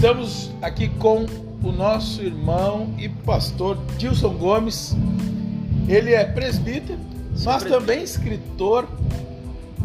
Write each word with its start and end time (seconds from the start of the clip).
Estamos 0.00 0.50
aqui 0.62 0.88
com 0.88 1.26
o 1.62 1.70
nosso 1.70 2.22
irmão 2.22 2.88
e 2.96 3.06
pastor 3.06 3.76
Dilson 3.98 4.32
Gomes. 4.32 4.96
Ele 5.86 6.14
é 6.14 6.24
presbítero, 6.24 6.98
mas 7.44 7.64
também 7.64 8.02
escritor. 8.02 8.88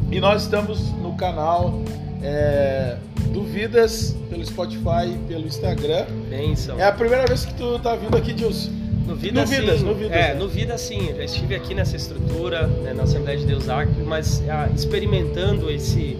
E 0.09 0.21
nós 0.21 0.43
estamos 0.43 0.89
no 0.93 1.15
canal 1.15 1.81
é, 2.23 2.95
Duvidas 3.33 4.15
pelo 4.29 4.45
Spotify 4.45 5.13
e 5.13 5.17
pelo 5.27 5.45
Instagram. 5.47 6.05
Bênção. 6.29 6.79
É 6.79 6.85
a 6.85 6.93
primeira 6.93 7.25
vez 7.25 7.43
que 7.43 7.53
tu 7.55 7.77
tá 7.79 7.93
vindo 7.97 8.15
aqui, 8.15 8.31
Dilson. 8.31 8.71
No 9.05 9.15
Vida 9.15 9.41
no 9.41 9.47
Vidas, 9.47 9.79
sim. 9.81 9.85
no 9.85 9.95
Vidas, 9.95 10.17
É, 10.17 10.33
né? 10.33 10.33
no 10.35 10.47
Vida 10.47 10.77
sim. 10.77 11.13
Já 11.13 11.25
estive 11.25 11.55
aqui 11.55 11.75
nessa 11.75 11.97
estrutura, 11.97 12.67
né, 12.67 12.93
na 12.93 13.03
Assembleia 13.03 13.37
de 13.37 13.45
Deus 13.45 13.67
Acre, 13.67 14.01
mas 14.01 14.41
ah, 14.49 14.69
experimentando 14.73 15.69
esse, 15.69 16.17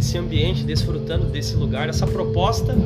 esse 0.00 0.18
ambiente, 0.18 0.64
desfrutando 0.64 1.26
desse 1.26 1.54
lugar, 1.54 1.88
essa 1.88 2.06
proposta 2.06 2.76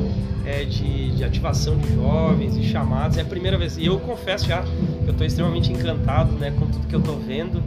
é, 0.45 0.63
de, 0.63 1.11
de 1.11 1.23
ativação 1.23 1.77
de 1.77 1.93
jovens 1.95 2.55
e 2.55 2.63
chamados. 2.63 3.17
É 3.17 3.21
a 3.21 3.25
primeira 3.25 3.57
vez. 3.57 3.77
E 3.77 3.85
eu 3.85 3.99
confesso 3.99 4.45
já 4.47 4.61
que 4.61 4.69
eu 5.07 5.11
estou 5.11 5.25
extremamente 5.25 5.71
encantado 5.71 6.33
né, 6.33 6.51
com 6.51 6.67
tudo 6.67 6.87
que 6.87 6.95
eu 6.95 6.99
estou 6.99 7.17
vendo. 7.17 7.63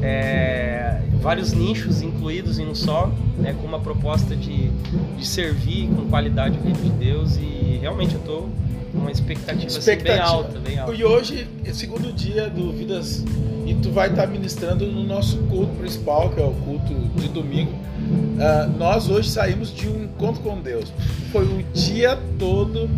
É, 0.00 1.02
vários 1.20 1.52
nichos 1.52 2.00
incluídos 2.00 2.58
em 2.58 2.66
um 2.66 2.74
só, 2.74 3.12
né, 3.36 3.54
com 3.60 3.66
uma 3.66 3.78
proposta 3.78 4.34
de, 4.34 4.70
de 5.16 5.26
servir 5.26 5.88
com 5.88 6.08
qualidade 6.08 6.58
o 6.58 6.62
reino 6.62 6.78
de 6.78 6.90
Deus. 6.90 7.36
E 7.36 7.78
realmente 7.80 8.14
eu 8.14 8.20
estou 8.20 8.48
com 8.92 8.98
uma 8.98 9.10
expectativa, 9.10 9.66
assim, 9.66 9.80
bem 9.86 9.96
Expectativa. 9.96 10.26
alta, 10.26 10.58
bem 10.58 10.78
alta. 10.78 10.94
E 10.94 11.04
hoje 11.04 11.46
é 11.64 11.72
segundo 11.72 12.12
dia 12.12 12.48
do 12.48 12.72
Vidas 12.72 13.24
e 13.66 13.74
tu 13.74 13.90
vai 13.90 14.10
estar 14.10 14.26
ministrando 14.26 14.86
no 14.86 15.02
nosso 15.04 15.38
culto 15.44 15.74
principal, 15.76 16.30
que 16.30 16.40
é 16.40 16.44
o 16.44 16.52
culto 16.52 16.94
de 17.16 17.28
domingo. 17.28 17.72
Ah, 18.40 18.66
nós 18.66 19.08
hoje 19.08 19.30
saímos 19.30 19.72
de 19.72 19.88
um 19.88 20.04
encontro 20.04 20.42
com 20.42 20.60
Deus. 20.60 20.92
Foi 21.30 21.44
o 21.44 21.62
dia 21.72 22.18
todo. 22.38 22.88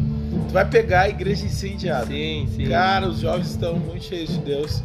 Tu 0.48 0.52
vai 0.52 0.69
pegar 0.69 1.02
a 1.02 1.08
igreja 1.08 1.44
incendiada. 1.44 2.06
Sim, 2.06 2.48
sim. 2.55 2.69
Cara, 2.69 3.06
os 3.06 3.20
jovens 3.20 3.50
estão 3.50 3.77
muito 3.78 4.05
cheios 4.05 4.30
de 4.30 4.39
Deus. 4.39 4.83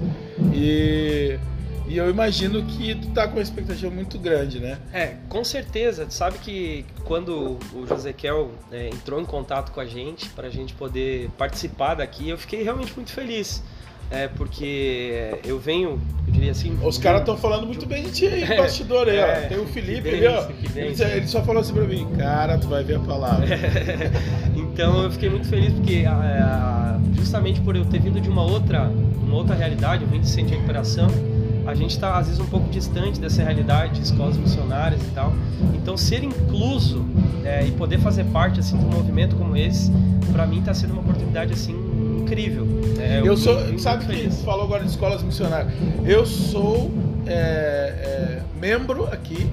E, 0.53 1.39
e 1.87 1.97
eu 1.97 2.09
imagino 2.09 2.63
que 2.65 2.95
tu 2.95 3.07
tá 3.11 3.27
com 3.27 3.37
uma 3.37 3.41
expectativa 3.41 3.89
muito 3.89 4.19
grande, 4.19 4.59
né? 4.59 4.77
É, 4.93 5.15
com 5.27 5.43
certeza. 5.43 6.05
Tu 6.05 6.13
sabe 6.13 6.37
que 6.39 6.85
quando 7.05 7.57
o 7.73 7.87
Josequiel 7.87 8.51
é, 8.71 8.89
entrou 8.89 9.21
em 9.21 9.25
contato 9.25 9.71
com 9.71 9.79
a 9.79 9.85
gente, 9.85 10.29
para 10.29 10.47
a 10.47 10.51
gente 10.51 10.73
poder 10.73 11.29
participar 11.37 11.95
daqui, 11.95 12.29
eu 12.29 12.37
fiquei 12.37 12.63
realmente 12.63 12.93
muito 12.95 13.11
feliz. 13.11 13.63
É, 14.11 14.27
porque 14.27 15.35
eu 15.45 15.59
venho, 15.59 16.01
eu 16.27 16.33
diria 16.33 16.51
assim. 16.51 16.77
Os 16.83 16.97
caras 16.97 17.21
estão 17.21 17.37
falando 17.37 17.67
muito 17.67 17.85
bem 17.85 18.03
de 18.03 18.11
ti 18.11 18.27
aí, 18.27 18.47
no 18.47 18.57
bastidor 18.63 19.07
aí, 19.07 19.17
É, 19.17 19.43
ó. 19.45 19.47
Tem 19.49 19.59
o 19.59 19.67
Felipe 19.67 20.09
ali, 20.09 20.25
ó. 20.25 20.47
Ele, 20.75 21.03
ele 21.03 21.27
só 21.27 21.43
falou 21.43 21.61
assim 21.61 21.73
pra 21.73 21.83
mim, 21.83 22.07
cara, 22.17 22.57
tu 22.57 22.67
vai 22.67 22.83
ver 22.83 22.95
a 22.95 22.99
palavra. 22.99 23.45
então 24.55 25.03
eu 25.03 25.11
fiquei 25.11 25.29
muito 25.29 25.47
feliz 25.47 25.71
porque 25.73 26.05
ah, 26.07 26.99
justamente 27.13 27.61
por 27.61 27.75
eu 27.75 27.85
ter 27.85 28.01
vindo 28.01 28.19
de 28.19 28.29
uma 28.29 28.43
outra, 28.43 28.91
uma 29.21 29.35
outra 29.35 29.55
realidade, 29.55 30.03
eu 30.03 30.09
vim 30.09 30.19
de 30.19 30.27
Centro 30.27 30.47
de 30.47 30.55
Recuperação, 30.55 31.07
a 31.67 31.75
gente 31.75 31.91
está 31.91 32.17
às 32.17 32.25
vezes 32.25 32.41
um 32.41 32.47
pouco 32.47 32.67
distante 32.69 33.19
dessa 33.19 33.43
realidade 33.43 33.93
de 33.93 34.01
escolas 34.01 34.35
missionárias 34.37 35.03
e 35.03 35.11
tal. 35.11 35.31
Então 35.75 35.95
ser 35.95 36.23
incluso 36.23 37.05
é, 37.43 37.63
e 37.63 37.71
poder 37.71 37.99
fazer 37.99 38.23
parte 38.25 38.59
assim 38.59 38.75
de 38.75 38.85
um 38.85 38.89
movimento 38.89 39.35
como 39.35 39.55
esse, 39.55 39.91
para 40.31 40.47
mim 40.47 40.59
está 40.59 40.73
sendo 40.73 40.93
uma 40.93 41.01
oportunidade 41.01 41.53
assim 41.53 41.88
incrível. 42.33 42.67
É, 42.99 43.21
Eu 43.23 43.35
sou, 43.35 43.59
fico 43.65 43.79
sabe 43.79 44.05
que 44.05 44.11
feliz. 44.15 44.33
você 44.35 44.45
falou 44.45 44.63
agora 44.65 44.83
de 44.83 44.89
escolas 44.89 45.21
missionárias. 45.23 45.71
Eu 46.05 46.25
sou 46.25 46.91
é, 47.25 47.31
é, 47.33 48.41
membro 48.59 49.05
aqui, 49.05 49.49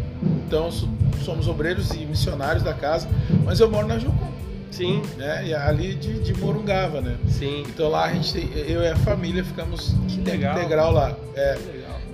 então 0.47 0.71
so- 0.71 0.89
somos 1.25 1.49
obreiros 1.49 1.91
e 1.93 1.99
missionários 2.05 2.63
da 2.63 2.73
casa, 2.75 3.09
mas 3.45 3.59
eu 3.61 3.71
moro 3.71 3.87
na 3.87 3.99
Jucum, 3.99 4.27
Sim, 4.71 5.01
né? 5.17 5.47
E 5.47 5.55
ali 5.55 5.95
de, 5.95 6.19
de 6.21 6.35
Morungava, 6.35 7.01
né? 7.01 7.17
sim. 7.29 7.65
Então 7.67 7.89
lá 7.89 8.05
a 8.07 8.13
gente, 8.13 8.33
tem- 8.33 8.51
eu 8.69 8.83
e 8.83 8.89
a 8.89 8.97
família 8.97 9.43
ficamos 9.43 9.95
Que 10.09 10.21
legal. 10.21 10.59
integral 10.59 10.93
lá. 10.93 11.17
É. 11.35 11.57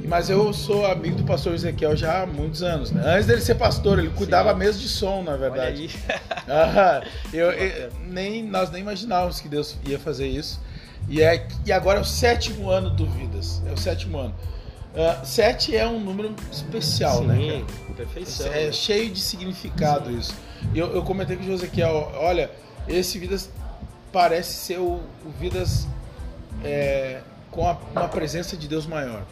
Mas 0.09 0.29
eu 0.29 0.53
sou 0.53 0.85
amigo 0.87 1.17
do 1.17 1.25
pastor 1.25 1.55
Ezequiel 1.55 1.97
já 1.97 2.23
há 2.23 2.27
muitos 2.27 2.63
anos, 2.63 2.91
né? 2.91 3.03
Antes 3.15 3.27
dele 3.27 3.41
ser 3.41 3.55
pastor, 3.55 3.99
ele 3.99 4.11
cuidava 4.11 4.53
Sim. 4.53 4.59
mesmo 4.59 4.83
de 4.83 4.89
som, 4.89 5.23
na 5.23 5.37
verdade. 5.37 5.83
aí. 5.83 6.21
Ah, 6.49 7.03
eu, 7.33 7.51
eu- 7.53 7.93
nem, 8.09 8.43
nós 8.43 8.71
nem 8.71 8.83
imaginávamos 8.83 9.41
que 9.41 9.49
Deus 9.49 9.77
ia 9.87 9.99
fazer 9.99 10.27
isso. 10.27 10.61
E, 11.09 11.23
é, 11.23 11.47
e 11.65 11.73
agora 11.73 11.99
é 11.99 12.03
o 12.03 12.05
sétimo 12.05 12.69
ano 12.69 12.91
do 12.91 13.07
Vidas. 13.07 13.63
É 13.67 13.73
o 13.73 13.77
sétimo 13.77 14.19
ano. 14.19 14.35
Ah, 14.97 15.25
sete 15.25 15.75
é 15.77 15.87
um 15.87 15.99
número 16.01 16.34
especial, 16.51 17.19
Sim, 17.19 17.27
né, 17.27 17.65
perfeição. 17.97 18.47
cara? 18.49 18.61
É 18.61 18.73
cheio 18.73 19.09
de 19.11 19.21
significado 19.21 20.11
isso. 20.11 20.34
E 20.75 20.79
eu, 20.79 20.93
eu 20.95 21.03
comentei 21.03 21.37
com 21.37 21.43
o 21.45 21.47
Josequiel, 21.47 22.13
olha, 22.17 22.51
esse 22.87 23.19
Vidas 23.19 23.49
parece 24.13 24.53
ser 24.53 24.79
o, 24.79 25.01
o 25.25 25.31
Vidas 25.41 25.87
é, 26.63 27.21
com 27.51 27.67
a- 27.69 27.79
uma 27.95 28.09
presença 28.09 28.57
de 28.57 28.69
Deus 28.69 28.84
maior. 28.87 29.23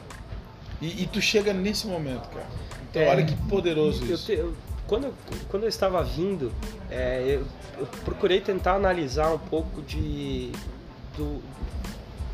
E, 0.81 1.03
e 1.03 1.07
tu 1.13 1.21
chega 1.21 1.53
nesse 1.53 1.87
momento, 1.87 2.29
cara. 2.29 2.47
Então 2.91 3.03
É. 3.03 3.09
olha 3.11 3.25
que 3.25 3.37
poderoso 3.49 4.05
Eu 4.05 4.15
isso. 4.15 4.27
te- 4.27 4.33
eu- 4.33 4.55
quando, 4.87 5.05
eu, 5.05 5.15
quando 5.49 5.63
eu 5.65 5.69
estava 5.69 6.03
vindo, 6.03 6.51
é, 6.91 7.23
eu, 7.27 7.45
eu 7.79 7.87
procurei 8.05 8.41
tentar 8.41 8.75
analisar 8.75 9.33
um 9.33 9.39
pouco 9.39 9.81
de, 9.83 10.51
do- 11.17 11.41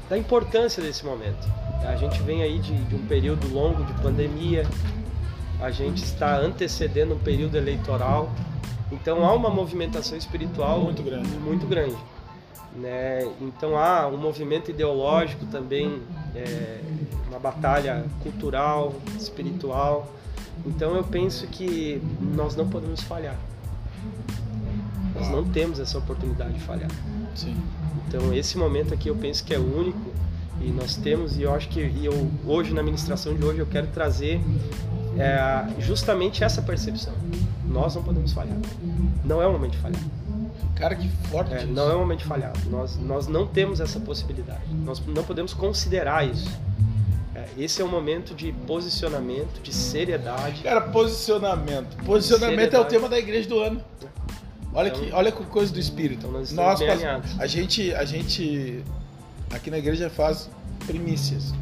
da 0.09 0.17
importância 0.17 0.83
desse 0.83 1.05
momento. 1.05 1.47
A 1.87 1.97
gente 1.97 2.23
vem 2.23 2.43
aí 2.43 2.59
de, 2.59 2.73
de 2.85 2.95
um 2.95 3.07
período 3.07 3.47
longo 3.53 3.85
de 3.85 3.93
pandemia, 4.01 4.65
a 5.61 5.71
gente 5.71 6.03
está 6.05 6.37
antecedendo 6.39 7.15
um 7.15 7.19
período 7.19 7.57
eleitoral, 7.57 8.31
então 8.91 9.25
há 9.27 9.33
uma 9.35 9.51
movimentação 9.51 10.17
espiritual 10.17 10.81
Muito 10.81 11.03
grande. 11.03 11.29
muito 11.39 11.67
grande, 11.67 11.97
né? 12.77 13.21
Então 13.41 13.77
há 13.77 14.07
um 14.07 14.17
movimento 14.17 14.71
ideológico 14.71 15.47
também, 15.47 16.01
é, 16.35 16.81
uma 17.29 17.39
batalha 17.39 18.05
cultural, 18.23 18.95
espiritual. 19.19 20.13
Então 20.65 20.95
eu 20.95 21.05
penso 21.05 21.47
que 21.47 22.01
nós 22.21 22.57
não 22.57 22.69
podemos 22.69 23.03
falhar. 23.03 23.37
Nós 25.15 25.29
não 25.29 25.45
temos 25.45 25.81
essa 25.81 25.99
oportunidade 25.99 26.55
de 26.55 26.61
falhar. 26.61 26.91
Sim. 27.35 27.57
Então 28.07 28.33
esse 28.35 28.59
momento 28.59 28.93
aqui 28.93 29.09
eu 29.09 29.17
penso 29.17 29.45
que 29.45 29.55
é 29.55 29.59
único 29.59 30.13
e 30.61 30.71
nós 30.71 30.97
temos 30.97 31.37
e 31.37 31.43
eu 31.43 31.55
acho 31.55 31.69
que 31.69 31.81
e 31.81 32.07
eu 32.07 32.31
hoje 32.47 32.73
na 32.73 32.83
ministração 32.83 33.35
de 33.35 33.45
hoje 33.45 33.59
eu 33.59 33.67
quero 33.67 33.87
trazer 33.89 34.41
é, 35.19 35.81
justamente 35.81 36.45
essa 36.45 36.61
percepção. 36.63 37.15
Nós 37.67 37.95
não 37.95 38.03
podemos 38.03 38.33
falhar. 38.33 38.57
Não 39.25 39.43
é 39.43 39.47
o 39.47 39.53
momento 39.53 39.73
de 39.73 39.79
falhar. 39.79 40.01
Cara, 40.77 40.95
que 40.95 41.09
forte 41.31 41.53
É, 41.55 41.59
isso. 41.65 41.67
não 41.69 41.91
é 41.91 41.95
o 41.95 41.99
momento 42.01 42.19
de 42.21 42.25
falhar. 42.27 42.53
Nós, 42.71 42.97
nós 42.99 43.27
não 43.27 43.47
temos 43.47 43.81
essa 43.81 43.99
possibilidade. 43.99 44.61
Nós 44.85 45.01
não 45.07 45.25
podemos 45.25 45.53
considerar 45.55 46.27
isso. 46.27 46.51
É, 47.35 47.47
esse 47.59 47.81
é 47.83 47.85
um 47.85 47.89
momento 47.89 48.35
de 48.35 48.53
posicionamento, 48.67 49.61
de 49.63 49.73
seriedade. 49.75 50.63
Cara, 50.63 50.81
posicionamento. 50.83 51.97
Posicionamento 52.05 52.75
é 52.75 52.79
o 52.81 52.85
tema 52.85 53.09
da 53.09 53.19
igreja 53.19 53.49
do 53.49 53.59
ano. 53.61 53.81
Olha 54.75 54.89
Então- 54.89 55.01
que, 55.01 55.13
olha 55.13 55.33
que 55.33 55.43
coisa 55.45 55.73
do 55.73 55.79
espírito. 55.81 56.27
Então 56.27 56.33
nós 56.33 56.83
alinhados. 56.83 57.41
a 57.41 57.47
gente, 57.47 57.95
a 57.95 58.05
gente 58.05 58.83
aqui 59.51 59.71
na 59.71 59.79
igreja 59.79 60.11
faz 60.11 60.51
primícias. 60.87 61.55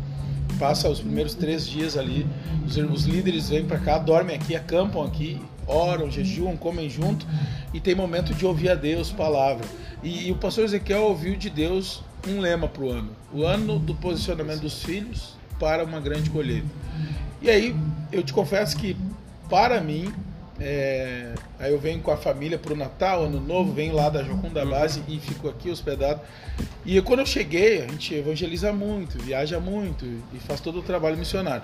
Passa 0.59 0.89
os 0.89 1.01
primeiros 1.01 1.35
três 1.35 1.67
dias 1.67 1.97
ali, 1.97 2.27
os, 2.67 2.77
os 2.77 3.05
líderes 3.05 3.49
vêm 3.49 3.65
pra 3.65 3.79
cá, 3.79 3.99
dormem 3.99 4.37
aqui, 4.37 4.55
acampam 4.55 5.05
aqui, 5.05 5.41
oram, 5.67 6.11
jejuam, 6.11 6.57
comem 6.57 6.89
junto 6.89 7.27
e 7.73 7.81
tem 7.81 7.95
momento 7.95 8.35
de 8.35 8.45
ouvir 8.47 8.71
a 8.71 8.75
Deus, 8.75 9.11
palavra. 9.11 9.67
E, 10.03 10.29
e 10.29 10.33
o 10.33 10.37
pastor 10.37 10.65
Ezequiel 10.65 11.03
ouviu 11.03 11.37
de 11.37 11.51
Deus 11.51 12.03
um 12.29 12.41
lema 12.41 12.69
pro 12.69 12.91
ano: 12.91 13.11
o 13.33 13.45
ano 13.45 13.79
do 13.79 13.95
posicionamento 13.95 14.61
dos 14.61 14.83
filhos 14.83 15.35
para 15.59 15.85
uma 15.85 16.01
grande 16.01 16.31
colheita. 16.31 16.69
E 17.41 17.51
aí, 17.51 17.77
eu 18.11 18.23
te 18.23 18.33
confesso 18.33 18.77
que, 18.77 18.97
para 19.49 19.81
mim, 19.81 20.13
é, 20.59 21.35
aí 21.59 21.73
eu 21.73 21.79
venho 21.79 22.01
com 22.01 22.11
a 22.11 22.17
família 22.17 22.59
pro 22.59 22.77
Natal, 22.77 23.25
Ano 23.25 23.41
Novo, 23.41 23.73
venho 23.73 23.95
lá 23.95 24.09
da 24.09 24.23
Jocunda 24.23 24.65
Base 24.65 25.03
e 25.09 25.19
fico 25.19 25.49
aqui 25.49 25.71
hospedado. 25.71 26.21
E 26.85 27.01
quando 27.03 27.21
eu 27.21 27.27
cheguei, 27.27 27.83
a 27.83 27.89
gente 27.89 28.15
evangeliza 28.15 28.73
muito, 28.73 29.19
viaja 29.19 29.59
muito 29.59 30.05
e 30.33 30.39
faz 30.39 30.61
todo 30.61 30.79
o 30.79 30.83
trabalho 30.83 31.17
missionário. 31.17 31.63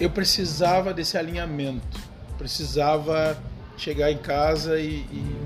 Eu 0.00 0.10
precisava 0.10 0.94
desse 0.94 1.18
alinhamento, 1.18 2.00
precisava 2.38 3.36
chegar 3.76 4.10
em 4.10 4.18
casa 4.18 4.78
e, 4.80 5.04
e- 5.12 5.36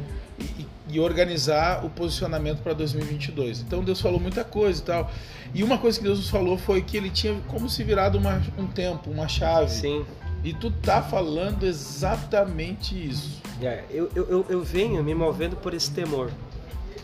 e- 0.41 0.67
e 0.91 1.01
organizar 1.01 1.85
o 1.85 1.91
posicionamento 1.91 2.63
para 2.63 2.75
2022. 2.75 3.61
Então 3.61 3.83
Deus 3.83 4.01
falou 4.01 4.21
muita 4.21 4.45
coisa 4.45 4.81
e 4.81 4.85
tal. 4.85 5.11
E 5.55 5.63
uma 5.65 5.79
coisa 5.79 5.99
que 5.99 6.05
Deus 6.05 6.19
nos 6.19 6.29
falou 6.31 6.57
foi 6.59 6.83
que 6.83 6.97
ele 6.97 7.11
tinha 7.11 7.35
como 7.49 7.69
se 7.69 7.83
virado 7.83 8.19
uma- 8.19 8.43
um 8.59 8.67
tempo, 8.67 9.11
uma 9.11 9.27
chave. 9.29 9.71
Sim. 9.71 10.05
E 10.45 10.53
tu 10.53 10.71
tá 10.71 11.01
falando 11.03 11.65
exatamente 11.65 12.95
isso. 13.09 13.41
É, 13.61 13.85
eu, 13.91 14.11
eu, 14.15 14.45
eu- 14.49 14.63
venho 14.63 15.03
me 15.05 15.15
movendo 15.15 15.55
por 15.57 15.73
esse 15.73 15.91
temor. 15.91 16.31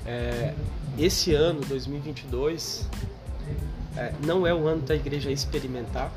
É, 0.04 0.52
esse 0.98 1.32
ano, 1.34 1.60
2022, 1.68 2.88
é, 3.96 4.12
não 4.24 4.44
é 4.46 4.52
o 4.52 4.66
ano 4.66 4.82
da 4.82 4.96
igreja 4.96 5.30
experimentar. 5.30 6.10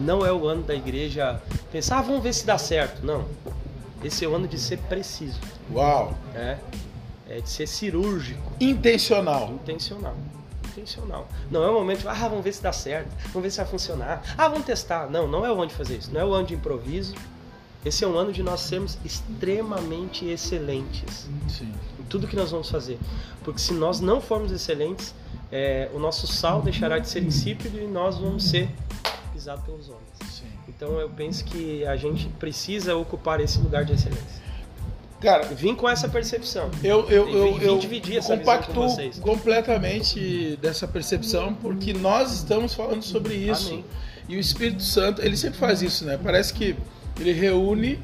Não 0.00 0.24
é 0.24 0.32
o 0.32 0.46
ano 0.46 0.62
da 0.62 0.74
igreja 0.74 1.40
pensar, 1.70 1.98
ah, 1.98 2.02
vamos 2.02 2.22
ver 2.22 2.32
se 2.32 2.46
dá 2.46 2.58
certo. 2.58 3.04
Não. 3.04 3.24
esse 4.02 4.24
é 4.24 4.28
o 4.28 4.34
ano 4.34 4.48
de 4.48 4.58
ser 4.58 4.78
preciso. 4.78 5.40
Uau! 5.72 6.14
É, 6.34 6.58
é 7.28 7.40
de 7.40 7.48
ser 7.48 7.66
cirúrgico. 7.66 8.52
Intencional. 8.60 9.50
Intencional. 9.50 10.14
Intencional. 10.66 11.28
Não 11.50 11.62
é 11.62 11.70
o 11.70 11.74
momento 11.74 12.00
de, 12.00 12.08
ah, 12.08 12.14
vamos 12.14 12.44
ver 12.44 12.52
se 12.52 12.62
dá 12.62 12.72
certo, 12.72 13.08
vamos 13.32 13.42
ver 13.42 13.50
se 13.50 13.56
vai 13.58 13.66
funcionar, 13.66 14.22
ah, 14.36 14.48
vamos 14.48 14.66
testar. 14.66 15.08
Não, 15.08 15.26
não 15.26 15.46
é 15.46 15.50
o 15.50 15.54
ano 15.54 15.68
de 15.68 15.74
fazer 15.74 15.96
isso. 15.96 16.12
Não 16.12 16.20
é 16.20 16.24
o 16.24 16.32
ano 16.34 16.46
de 16.46 16.54
improviso. 16.54 17.14
Esse 17.84 18.02
é 18.02 18.08
um 18.08 18.16
ano 18.16 18.32
de 18.32 18.42
nós 18.42 18.60
sermos 18.60 18.96
extremamente 19.04 20.24
excelentes 20.24 21.28
Sim. 21.48 21.70
em 22.00 22.04
tudo 22.04 22.26
que 22.26 22.34
nós 22.34 22.50
vamos 22.50 22.70
fazer. 22.70 22.98
Porque 23.42 23.60
se 23.60 23.74
nós 23.74 24.00
não 24.00 24.22
formos 24.22 24.50
excelentes, 24.50 25.14
é, 25.52 25.90
o 25.92 25.98
nosso 25.98 26.26
sal 26.26 26.62
deixará 26.62 26.98
de 26.98 27.08
ser 27.08 27.22
insípido 27.22 27.78
e 27.78 27.86
nós 27.86 28.16
vamos 28.16 28.44
ser 28.44 28.70
pisados 29.44 29.64
pelos 29.64 29.88
homens. 29.90 30.08
Sim. 30.30 30.44
Então 30.68 30.98
eu 30.98 31.08
penso 31.10 31.44
que 31.44 31.84
a 31.86 31.96
gente 31.96 32.28
precisa 32.40 32.96
ocupar 32.96 33.40
esse 33.40 33.58
lugar 33.58 33.84
de 33.84 33.92
excelência. 33.92 34.42
Cara, 35.20 35.44
Vim 35.54 35.74
com 35.74 35.88
essa 35.88 36.08
percepção. 36.08 36.70
eu, 36.82 37.08
eu, 37.10 37.26
Vim- 37.26 37.32
eu, 37.32 37.58
eu 37.58 37.78
dividir 37.78 38.18
essa 38.18 38.36
compacto 38.36 38.72
com 38.72 38.88
vocês. 38.88 39.18
completamente 39.18 40.56
dessa 40.60 40.86
percepção, 40.88 41.54
porque 41.54 41.92
nós 41.92 42.32
estamos 42.32 42.74
falando 42.74 43.02
sobre 43.02 43.34
isso. 43.34 43.68
Amém. 43.72 43.84
E 44.28 44.36
o 44.36 44.40
Espírito 44.40 44.82
Santo, 44.82 45.20
ele 45.22 45.36
sempre 45.36 45.58
faz 45.58 45.82
isso, 45.82 46.04
né? 46.04 46.18
Parece 46.22 46.52
que 46.54 46.74
ele 47.20 47.32
reúne 47.32 47.98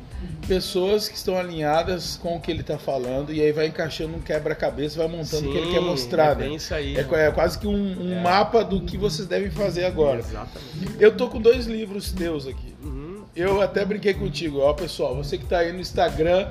pessoas 0.46 1.08
que 1.08 1.16
estão 1.16 1.36
alinhadas 1.38 2.16
com 2.16 2.36
o 2.36 2.40
que 2.40 2.50
ele 2.50 2.60
está 2.62 2.78
falando 2.78 3.32
e 3.32 3.40
aí 3.40 3.52
vai 3.52 3.66
encaixando 3.66 4.16
um 4.16 4.20
quebra-cabeça, 4.20 4.98
vai 4.98 5.08
montando 5.08 5.48
o 5.48 5.52
que 5.52 5.58
ele 5.58 5.72
quer 5.72 5.80
mostrar, 5.80 6.32
é 6.40 6.48
né? 6.48 6.54
isso 6.54 6.74
aí. 6.74 6.96
É, 6.96 7.00
é 7.00 7.30
quase 7.30 7.58
que 7.58 7.66
um, 7.66 8.02
um 8.02 8.12
É. 8.12 8.20
mapa 8.20 8.64
do 8.64 8.80
que 8.82 8.96
vocês 8.98 9.28
devem 9.28 9.50
fazer 9.50 9.84
agora. 9.84 10.18
Exatamente. 10.18 10.96
Eu 10.98 11.16
tô 11.16 11.28
com 11.28 11.40
dois 11.40 11.66
livros 11.66 12.10
teus 12.12 12.46
aqui. 12.46 12.74
Uhum. 12.82 13.22
Eu 13.34 13.60
até 13.60 13.84
brinquei 13.84 14.12
contigo, 14.14 14.58
ó 14.58 14.72
pessoal, 14.72 15.14
você 15.14 15.38
que 15.38 15.44
tá 15.46 15.58
aí 15.58 15.72
no 15.72 15.80
Instagram, 15.80 16.48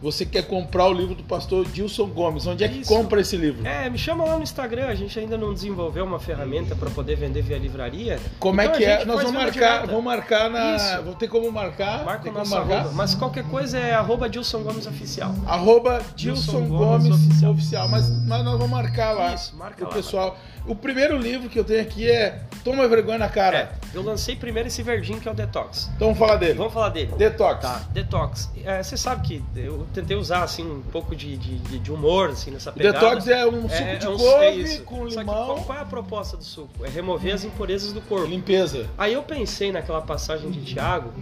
você 0.00 0.24
que 0.24 0.32
quer 0.32 0.42
comprar 0.46 0.86
o 0.86 0.92
livro 0.92 1.14
do 1.14 1.22
pastor 1.22 1.66
Dilson 1.66 2.06
Gomes, 2.08 2.46
onde 2.46 2.62
é 2.62 2.68
que 2.68 2.80
Isso. 2.80 2.88
compra 2.92 3.20
esse 3.20 3.36
livro? 3.36 3.66
É, 3.66 3.88
me 3.88 3.96
chama 3.96 4.24
lá 4.24 4.36
no 4.36 4.42
Instagram, 4.42 4.86
a 4.88 4.94
gente 4.94 5.18
ainda 5.18 5.38
não 5.38 5.54
desenvolveu 5.54 6.04
uma 6.04 6.18
ferramenta 6.18 6.74
para 6.76 6.90
poder 6.90 7.16
vender 7.16 7.42
via 7.42 7.58
livraria. 7.58 8.20
Como 8.38 8.60
Então 8.60 8.74
é 8.74 8.76
que 8.78 8.84
é? 8.84 9.04
Nós 9.04 9.22
vamos 9.22 9.32
marcar, 9.32 9.86
vamos 9.86 10.04
marcar 10.04 10.50
na, 10.50 10.76
Isso. 10.76 11.02
vou 11.02 11.14
ter 11.14 11.28
como 11.28 11.50
marcar, 11.50 12.04
Marca 12.04 12.28
o 12.28 12.32
nosso 12.32 12.50
marcar? 12.50 12.74
arroba. 12.80 12.94
Mas 12.94 13.14
qualquer 13.14 13.44
coisa 13.44 13.78
é 13.78 13.94
arroba 13.94 14.28
Dilson 14.28 14.62
Gomes 14.62 14.86
Oficial. 14.86 15.34
Arroba 15.46 16.02
Dilson 16.14 16.60
Dilson 16.60 16.68
Gomes, 16.68 17.08
Gomes 17.08 17.26
oficial. 17.26 17.52
Oficial. 17.52 17.88
Mas, 17.88 18.10
mas 18.26 18.44
nós 18.44 18.58
vamos 18.58 18.70
marcar 18.70 19.12
lá. 19.12 19.34
Isso, 19.34 19.56
marca 19.56 19.82
o 19.84 19.88
lá, 19.88 19.94
pessoal. 19.94 20.38
O 20.66 20.74
primeiro 20.74 21.16
livro 21.16 21.48
que 21.48 21.58
eu 21.58 21.64
tenho 21.64 21.80
aqui 21.80 22.10
é 22.10 22.40
Toma 22.64 22.88
Vergonha 22.88 23.18
na 23.18 23.28
Cara. 23.28 23.56
É, 23.56 23.96
eu 23.96 24.02
lancei 24.02 24.34
primeiro 24.34 24.66
esse 24.66 24.82
verdinho 24.82 25.20
que 25.20 25.28
é 25.28 25.30
o 25.30 25.34
Detox. 25.34 25.88
Então 25.94 26.08
vamos 26.08 26.18
falar 26.18 26.36
dele. 26.36 26.54
Vamos 26.54 26.72
falar 26.72 26.88
dele. 26.88 27.12
Detox. 27.16 27.60
Tá, 27.62 27.84
Detox. 27.92 28.50
É, 28.64 28.82
você 28.82 28.96
sabe 28.96 29.26
que 29.26 29.44
eu 29.54 29.86
tentei 29.94 30.16
usar 30.16 30.42
assim 30.42 30.64
um 30.68 30.82
pouco 30.82 31.14
de, 31.14 31.36
de, 31.36 31.78
de 31.78 31.92
humor 31.92 32.30
assim, 32.30 32.50
nessa 32.50 32.72
pegada. 32.72 32.98
Detox 32.98 33.28
é 33.28 33.46
um 33.46 33.62
suco 33.68 33.72
É- 33.74 33.96
de 33.96 34.06
é 34.06 34.08
um- 34.08 34.16
couve 34.16 34.74
é 34.74 34.78
com 34.80 35.08
Só 35.10 35.20
limão. 35.20 35.34
qual, 35.46 35.56
qual 35.62 35.78
é 35.78 35.82
a 35.82 35.84
proposta 35.84 36.36
do 36.36 36.42
suco? 36.42 36.84
É 36.84 36.88
remover 36.88 37.32
as 37.34 37.44
impurezas 37.44 37.92
do 37.92 38.00
corpo. 38.00 38.26
Limpeza. 38.26 38.86
Aí 38.98 39.12
eu 39.12 39.22
pensei 39.22 39.70
naquela 39.70 40.02
passagem 40.02 40.50
de 40.50 40.62
Tiago 40.64 41.12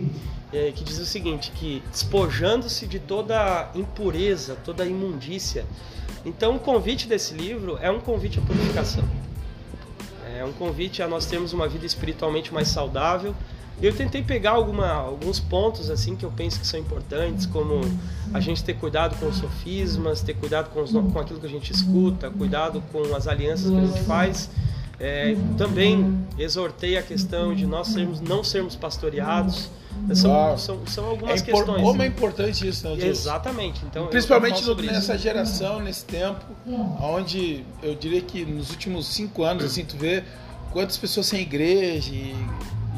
eh, 0.54 0.72
que 0.74 0.82
diz 0.82 0.98
o 0.98 1.04
seguinte, 1.04 1.50
que 1.54 1.82
despojando-se 1.90 2.86
de 2.86 2.98
toda 2.98 3.68
impureza, 3.74 4.56
toda 4.64 4.86
imundícia. 4.86 5.66
Então 6.24 6.56
o 6.56 6.58
convite 6.58 7.06
desse 7.06 7.34
livro 7.34 7.78
é 7.82 7.90
um 7.90 8.00
convite 8.00 8.38
à 8.38 8.42
purificação. 8.42 9.04
É 10.44 10.46
um 10.46 10.52
convite 10.52 11.02
a 11.02 11.08
nós 11.08 11.24
termos 11.24 11.54
uma 11.54 11.66
vida 11.66 11.86
espiritualmente 11.86 12.52
mais 12.52 12.68
saudável. 12.68 13.34
Eu 13.80 13.94
tentei 13.94 14.22
pegar 14.22 14.50
alguma, 14.50 14.86
alguns 14.88 15.40
pontos 15.40 15.90
assim 15.90 16.14
que 16.14 16.24
eu 16.24 16.30
penso 16.30 16.60
que 16.60 16.66
são 16.66 16.78
importantes, 16.78 17.46
como 17.46 17.80
a 18.32 18.38
gente 18.40 18.62
ter 18.62 18.74
cuidado 18.74 19.18
com 19.18 19.26
os 19.26 19.36
sofismas, 19.36 20.20
ter 20.20 20.34
cuidado 20.34 20.68
com, 20.68 20.82
os, 20.82 20.92
com 20.92 21.18
aquilo 21.18 21.40
que 21.40 21.46
a 21.46 21.50
gente 21.50 21.72
escuta, 21.72 22.30
cuidado 22.30 22.82
com 22.92 23.16
as 23.16 23.26
alianças 23.26 23.70
que 23.70 23.76
a 23.76 23.86
gente 23.86 24.00
faz. 24.02 24.50
É, 25.00 25.36
também 25.58 26.24
exortei 26.38 26.96
a 26.96 27.02
questão 27.02 27.54
de 27.54 27.66
nós 27.66 27.88
sermos, 27.88 28.20
não 28.20 28.44
sermos 28.44 28.76
pastoreados. 28.76 29.68
São, 30.12 30.30
Uau. 30.30 30.58
são, 30.58 30.86
são 30.86 31.04
É 31.04 31.08
algumas 31.10 31.40
impor- 31.40 31.54
questões. 31.54 31.82
Como 31.82 32.02
é 32.02 32.06
importante 32.06 32.68
isso, 32.68 32.88
né? 32.88 33.06
Exatamente. 33.06 33.80
Então, 33.86 34.06
Principalmente 34.08 34.62
no- 34.64 34.72
isso. 34.74 34.82
nessa 34.92 35.16
geração, 35.16 35.80
nesse 35.80 36.04
tempo, 36.04 36.44
onde 37.00 37.64
eu 37.82 37.94
diria 37.94 38.20
que 38.20 38.44
nos 38.44 38.70
últimos 38.70 39.06
cinco 39.06 39.42
anos, 39.44 39.64
assim, 39.64 39.84
tu 39.84 39.96
vê 39.96 40.22
quantas 40.72 40.96
pessoas 40.98 41.26
sem 41.26 41.40
igreja 41.40 42.12
e, 42.12 42.34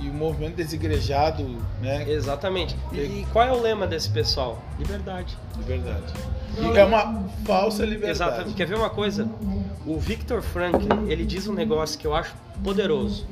e 0.03 0.09
o 0.09 0.13
movimento 0.15 0.57
desigrejado, 0.57 1.45
né? 1.83 2.11
Exatamente. 2.11 2.75
E, 2.93 2.97
e 2.97 3.27
qual 3.33 3.47
é 3.47 3.53
o 3.53 3.61
lema 3.61 3.87
desse 3.87 4.09
pessoal? 4.11 4.61
Liberdade. 4.79 5.37
De 5.57 5.63
verdade. 5.63 6.13
E 6.59 6.79
é 6.79 6.85
uma 6.85 7.25
falsa 7.45 7.85
liberdade. 7.85 8.11
Exatamente. 8.13 8.55
Quer 8.55 8.67
ver 8.67 8.77
uma 8.79 8.91
coisa? 8.91 9.29
O 9.85 9.99
Victor 9.99 10.43
Franklin, 10.43 11.09
ele 11.09 11.25
diz 11.25 11.47
um 11.47 11.53
negócio 11.53 11.99
que 11.99 12.07
eu 12.07 12.15
acho 12.15 12.35
poderoso. 12.63 13.27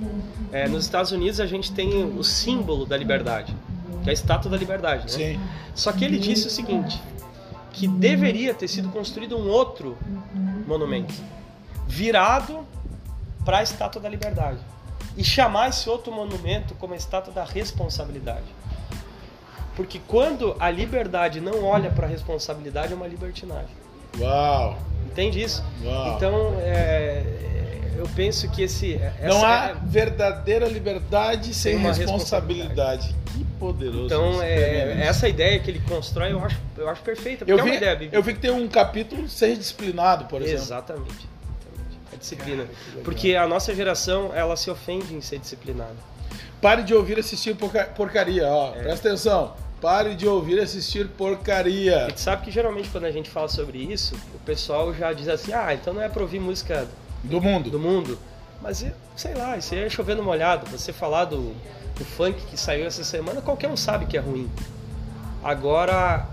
É, 0.52 0.69
nos 0.69 0.85
Estados 0.85 1.12
Unidos 1.12 1.41
a 1.41 1.46
gente 1.46 1.73
tem 1.73 2.05
o 2.05 2.23
símbolo 2.23 2.87
da 2.87 2.96
liberdade, 2.96 3.55
que 4.02 4.08
é 4.08 4.11
a 4.11 4.12
Estátua 4.12 4.50
da 4.50 4.56
Liberdade, 4.56 5.05
né? 5.05 5.08
Sim. 5.08 5.41
Só 5.75 5.93
que 5.93 6.05
ele 6.05 6.19
disse 6.19 6.46
o 6.46 6.50
seguinte, 6.50 7.00
que 7.73 7.88
deveria 7.88 8.55
ter 8.55 8.69
sido 8.69 8.88
construído 8.91 9.37
um 9.37 9.49
outro 9.49 9.96
monumento, 10.67 11.14
virado 11.87 12.67
para 13.44 13.58
a 13.58 13.62
Estátua 13.62 14.00
da 14.00 14.08
Liberdade. 14.08 14.58
E 15.17 15.23
chamar 15.23 15.69
esse 15.69 15.88
outro 15.88 16.12
monumento 16.12 16.75
como 16.75 16.94
a 16.94 16.96
Estátua 16.96 17.32
da 17.32 17.44
Responsabilidade. 17.44 18.46
Porque 19.76 20.00
quando 20.06 20.56
a 20.58 20.70
liberdade 20.70 21.41
não 21.41 21.64
olha 21.64 21.91
para 21.91 22.06
a 22.06 22.08
responsabilidade, 22.08 22.93
é 22.93 22.96
uma 22.96 23.06
libertinagem. 23.06 23.75
Uau. 24.19 24.79
Entende 25.14 25.40
isso? 25.40 25.62
Uau. 25.84 26.16
Então, 26.16 26.56
é, 26.61 27.22
eu 27.96 28.08
penso 28.16 28.50
que 28.50 28.62
esse. 28.64 29.00
Não 29.22 29.44
há 29.44 29.69
é- 29.70 29.76
verdadeira 29.87 30.66
liberdade 30.66 31.55
sem 31.55 31.76
uma 31.76 31.93
responsabilidade. 31.93 33.14
Que 33.32 33.44
poderoso. 33.61 34.06
então, 34.06 34.43
é, 34.43 35.06
essa 35.06 35.28
ideia 35.28 35.58
que 35.61 35.70
ele 35.70 35.81
constrói, 35.88 36.32
eu 36.32 36.44
acho, 36.44 36.61
eu 36.76 36.88
acho 36.88 37.00
perfeita. 37.02 37.38
Porque 37.44 37.52
eu 37.52 37.58
é 37.58 37.62
vi, 37.62 37.69
uma 37.70 37.76
ideia 37.76 37.93
bíblica. 37.94 38.16
eu 38.16 38.22
vi 38.25 38.34
que 38.34 38.40
tem 38.40 38.50
um 38.50 38.66
capítulo 38.66 39.28
ser 39.28 39.56
disciplinado, 39.56 40.25
por 40.25 40.43
exemplo. 40.43 40.62
Exatamente. 40.62 41.28
A 42.12 42.17
disciplina. 42.17 42.64
Cara. 42.64 43.02
Porque 43.05 43.37
a 43.37 43.46
nossa 43.46 43.72
geração, 43.72 44.32
ela 44.34 44.56
se 44.56 44.69
ofende 44.69 45.14
em 45.14 45.20
ser 45.20 45.38
disciplinada. 45.38 45.94
Pare 46.60 46.82
de 46.82 46.93
ouvir 46.94 47.19
assistir 47.20 47.55
porca- 47.55 47.84
porcaria, 47.96 48.49
ó. 48.49 48.70
É. 48.75 48.82
Presta 48.82 49.08
atenção. 49.08 49.55
Pare 49.84 50.14
de 50.14 50.26
ouvir 50.26 50.56
e 50.56 50.60
assistir 50.60 51.06
porcaria. 51.08 52.06
E 52.08 52.12
tu 52.14 52.19
sabe 52.19 52.43
que 52.43 52.50
geralmente 52.50 52.88
quando 52.88 53.05
a 53.05 53.10
gente 53.10 53.29
fala 53.29 53.48
sobre 53.48 53.76
isso, 53.76 54.14
o 54.34 54.38
pessoal 54.38 54.94
já 54.94 55.12
diz 55.12 55.29
assim, 55.29 55.53
ah, 55.53 55.74
então 55.74 55.93
não 55.93 56.00
é 56.00 56.08
pra 56.08 56.22
ouvir 56.22 56.41
música 56.41 56.88
Do 57.22 57.38
mundo. 57.38 57.69
do 57.69 57.79
mundo. 57.79 58.19
Mas, 58.62 58.82
sei 59.14 59.34
lá, 59.34 59.58
isso 59.58 59.74
aí 59.74 59.81
é 59.81 59.91
chovendo 59.91 60.22
molhado. 60.22 60.64
Você 60.70 60.91
falar 60.91 61.26
do, 61.26 61.55
do 61.98 62.03
funk 62.03 62.46
que 62.46 62.56
saiu 62.56 62.86
essa 62.86 63.05
semana, 63.05 63.43
qualquer 63.43 63.69
um 63.69 63.76
sabe 63.76 64.06
que 64.06 64.17
é 64.17 64.20
ruim. 64.20 64.50
Agora, 65.43 66.29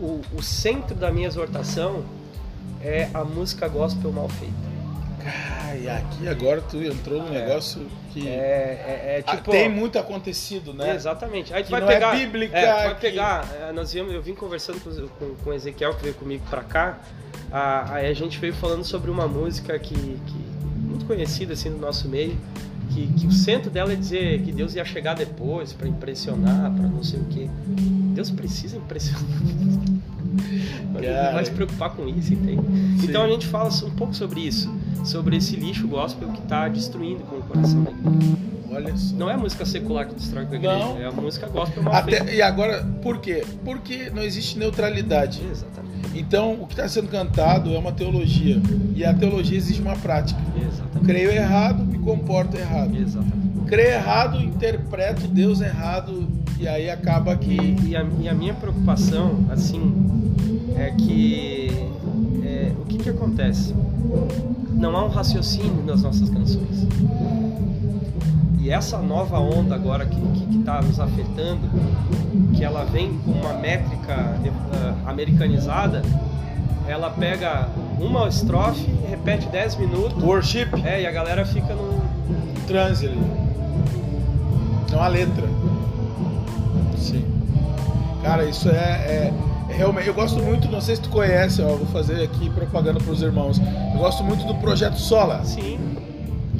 o, 0.00 0.22
o 0.34 0.42
centro 0.42 0.94
da 0.94 1.12
minha 1.12 1.26
exortação 1.26 2.06
é 2.80 3.10
a 3.12 3.22
música 3.22 3.68
gospel 3.68 4.12
mal 4.12 4.30
feita. 4.30 4.73
Ai, 5.26 5.88
aqui 5.88 6.28
agora 6.28 6.60
tu 6.60 6.82
entrou 6.82 7.22
num 7.22 7.34
É. 7.34 7.40
negócio 7.46 7.86
que 8.12 8.28
É, 8.28 8.32
é, 8.32 9.16
é 9.18 9.24
ah, 9.26 9.36
tipo. 9.36 9.50
tem 9.50 9.68
muito 9.68 9.98
acontecido, 9.98 10.74
né? 10.74 10.94
Exatamente. 10.94 11.52
Aí 11.54 11.64
tu 11.64 11.70
vai 11.70 11.80
não 11.80 11.88
é 11.90 11.94
pegar. 11.94 12.12
bíblica, 12.14 12.56
é, 12.58 12.66
tu 12.66 12.84
vai 12.84 12.94
que- 12.94 13.00
pegar. 13.00 13.48
é, 13.68 13.72
nós 13.72 13.92
viemos, 13.92 14.12
eu 14.12 14.22
vim 14.22 14.34
conversando 14.34 14.80
com, 14.80 14.90
com, 14.90 15.34
com 15.36 15.50
o 15.50 15.52
Ezequiel 15.54 15.94
que 15.94 16.02
veio 16.02 16.14
comigo 16.14 16.44
pra 16.50 16.62
cá. 16.62 16.98
ah, 17.50 17.86
aí 17.94 18.06
a 18.06 18.12
gente 18.14 18.38
veio 18.38 18.52
falando 18.54 18.84
sobre 18.84 19.10
uma 19.10 19.26
música 19.26 19.78
que, 19.78 19.94
que 19.94 20.44
muito 20.78 21.06
conhecida 21.06 21.54
assim 21.54 21.70
no 21.70 21.78
nosso 21.78 22.06
meio. 22.08 22.36
Que, 22.90 23.06
que 23.08 23.26
o 23.26 23.32
centro 23.32 23.70
dela 23.70 23.92
é 23.92 23.96
dizer 23.96 24.42
que 24.42 24.52
Deus 24.52 24.74
ia 24.74 24.84
chegar 24.84 25.14
depois 25.14 25.72
pra 25.72 25.88
impressionar, 25.88 26.70
pra 26.72 26.86
não 26.86 27.02
sei 27.02 27.18
o 27.18 27.24
quê. 27.24 27.48
Deus 28.14 28.30
precisa 28.30 28.76
impressionar. 28.76 29.24
Mas 30.92 31.02
não 31.02 31.32
vai 31.32 31.44
se 31.44 31.50
preocupar 31.50 31.90
com 31.90 32.06
isso, 32.08 32.32
entende? 32.34 32.62
Sim. 33.00 33.06
Então 33.08 33.24
a 33.24 33.28
gente 33.28 33.46
fala 33.46 33.68
um 33.84 33.90
pouco 33.90 34.14
sobre 34.14 34.40
isso, 34.40 34.72
sobre 35.04 35.36
esse 35.36 35.56
lixo 35.56 35.86
gospel 35.88 36.28
que 36.28 36.40
está 36.40 36.68
destruindo 36.68 37.24
com 37.24 37.36
o 37.36 37.42
coração 37.42 37.82
da 37.82 37.90
igreja. 37.90 38.36
Olha 38.70 38.96
só. 38.96 39.16
Não 39.16 39.30
é 39.30 39.34
a 39.34 39.38
música 39.38 39.64
secular 39.64 40.06
que 40.08 40.14
destrói 40.14 40.46
com 40.46 40.54
a 40.54 40.56
igreja, 40.56 40.78
Não. 40.78 40.98
é 40.98 41.06
a 41.06 41.12
música 41.12 41.46
gospel 41.48 41.82
mal 41.82 42.02
feita. 42.04 42.22
Até, 42.24 42.34
e 42.34 42.42
agora, 42.42 42.84
por 43.02 43.18
quê? 43.18 43.44
Porque 43.64 44.10
não 44.10 44.22
existe 44.22 44.58
neutralidade. 44.58 45.42
Exatamente. 45.48 45.94
Então, 46.14 46.54
o 46.60 46.66
que 46.66 46.74
está 46.74 46.88
sendo 46.88 47.08
cantado 47.08 47.74
é 47.74 47.78
uma 47.78 47.92
teologia. 47.92 48.60
E 48.94 49.04
a 49.04 49.12
teologia 49.12 49.56
exige 49.56 49.80
uma 49.80 49.96
prática. 49.96 50.40
Exatamente. 50.56 51.04
Creio 51.06 51.30
errado, 51.30 51.84
me 51.84 51.98
comporto 51.98 52.56
errado. 52.56 52.96
Exatamente. 52.96 53.44
Creio 53.66 53.90
errado, 53.90 54.40
interpreto 54.42 55.26
Deus 55.26 55.60
errado. 55.60 56.28
E 56.58 56.68
aí 56.68 56.88
acaba 56.88 57.36
que. 57.36 57.56
E 57.84 57.96
a, 57.96 58.06
e 58.20 58.28
a 58.28 58.34
minha 58.34 58.54
preocupação, 58.54 59.44
assim, 59.50 59.92
é 60.76 60.90
que 60.90 61.68
é, 62.64 62.72
o 62.78 62.84
que 62.84 62.98
que 62.98 63.10
acontece? 63.10 63.74
Não 64.72 64.96
há 64.96 65.04
um 65.04 65.08
raciocínio 65.08 65.84
nas 65.84 66.02
nossas 66.02 66.28
canções. 66.30 66.86
e 68.60 68.70
essa 68.70 68.98
nova 68.98 69.38
onda 69.38 69.74
agora 69.74 70.06
que 70.06 70.18
está 70.58 70.80
nos 70.80 70.98
afetando, 70.98 71.68
que 72.54 72.64
ela 72.64 72.84
vem 72.84 73.18
com 73.18 73.32
uma 73.32 73.54
métrica 73.54 74.14
uh, 74.14 75.08
americanizada, 75.08 76.02
ela 76.86 77.10
pega 77.10 77.68
uma 77.98 78.28
estrofe, 78.28 78.86
repete 79.08 79.46
10 79.48 79.76
minutos. 79.76 80.22
Worship. 80.22 80.68
É, 80.84 81.02
e 81.02 81.06
a 81.06 81.12
galera 81.12 81.44
fica 81.44 81.74
no. 81.74 82.02
Transe 82.66 83.06
ali. 83.06 83.20
Não 84.90 85.02
a 85.02 85.08
letra. 85.08 85.48
Sim. 86.96 87.24
Cara, 88.22 88.44
isso 88.44 88.68
é, 88.70 88.72
é, 88.72 88.78
é, 88.78 89.32
realmente. 89.76 90.08
Eu 90.08 90.14
gosto 90.14 90.42
muito, 90.42 90.68
não 90.68 90.80
sei 90.80 90.96
se 90.96 91.02
tu 91.02 91.10
conhece, 91.10 91.60
ó, 91.62 91.68
vou 91.68 91.86
fazer 91.86 92.22
aqui 92.22 92.50
propaganda 92.50 93.00
para 93.00 93.12
os 93.12 93.22
irmãos. 93.22 93.60
Eu 93.92 93.98
gosto 93.98 94.24
muito 94.24 94.46
do 94.46 94.54
projeto 94.56 94.98
Sola. 94.98 95.44
Sim. 95.44 95.78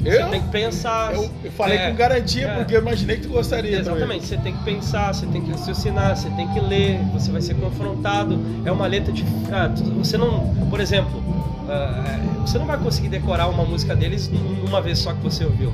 Eu, 0.03 0.23
você 0.23 0.29
tem 0.29 0.41
que 0.41 0.49
pensar. 0.49 1.15
Eu, 1.15 1.29
eu 1.43 1.51
falei 1.51 1.77
é, 1.77 1.89
com 1.89 1.95
garantia 1.95 2.47
é. 2.47 2.55
porque 2.55 2.75
eu 2.75 2.81
imaginei 2.81 3.17
que 3.17 3.23
tu 3.23 3.29
gostaria. 3.29 3.79
Exatamente, 3.79 4.01
também. 4.01 4.21
você 4.21 4.37
tem 4.37 4.55
que 4.55 4.63
pensar, 4.63 5.13
você 5.13 5.25
tem 5.25 5.41
que 5.41 5.51
raciocinar, 5.51 6.15
você 6.15 6.29
tem 6.31 6.47
que 6.49 6.59
ler, 6.59 6.99
você 7.11 7.31
vai 7.31 7.41
ser 7.41 7.55
confrontado. 7.55 8.39
É 8.63 8.71
uma 8.71 8.85
letra 8.85 9.11
de. 9.11 9.25
Ah, 9.51 9.71
você 9.97 10.15
não. 10.15 10.53
Por 10.69 10.79
exemplo, 10.79 11.17
uh, 11.19 12.41
você 12.41 12.59
não 12.59 12.67
vai 12.67 12.77
conseguir 12.77 13.09
decorar 13.09 13.47
uma 13.47 13.65
música 13.65 13.95
deles 13.95 14.29
numa 14.63 14.79
vez 14.79 14.99
só 14.99 15.11
que 15.11 15.21
você 15.23 15.43
ouviu. 15.43 15.73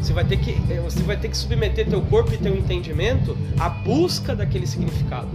Você 0.00 0.12
vai 0.12 0.24
ter 0.24 0.36
que, 0.36 0.50
eh, 0.70 0.80
você 0.84 1.02
vai 1.02 1.16
ter 1.16 1.30
que 1.30 1.36
submeter 1.36 1.88
teu 1.88 2.02
corpo 2.02 2.32
e 2.34 2.36
teu 2.36 2.54
entendimento 2.54 3.36
à 3.58 3.70
busca 3.70 4.36
daquele 4.36 4.66
significado. 4.66 5.30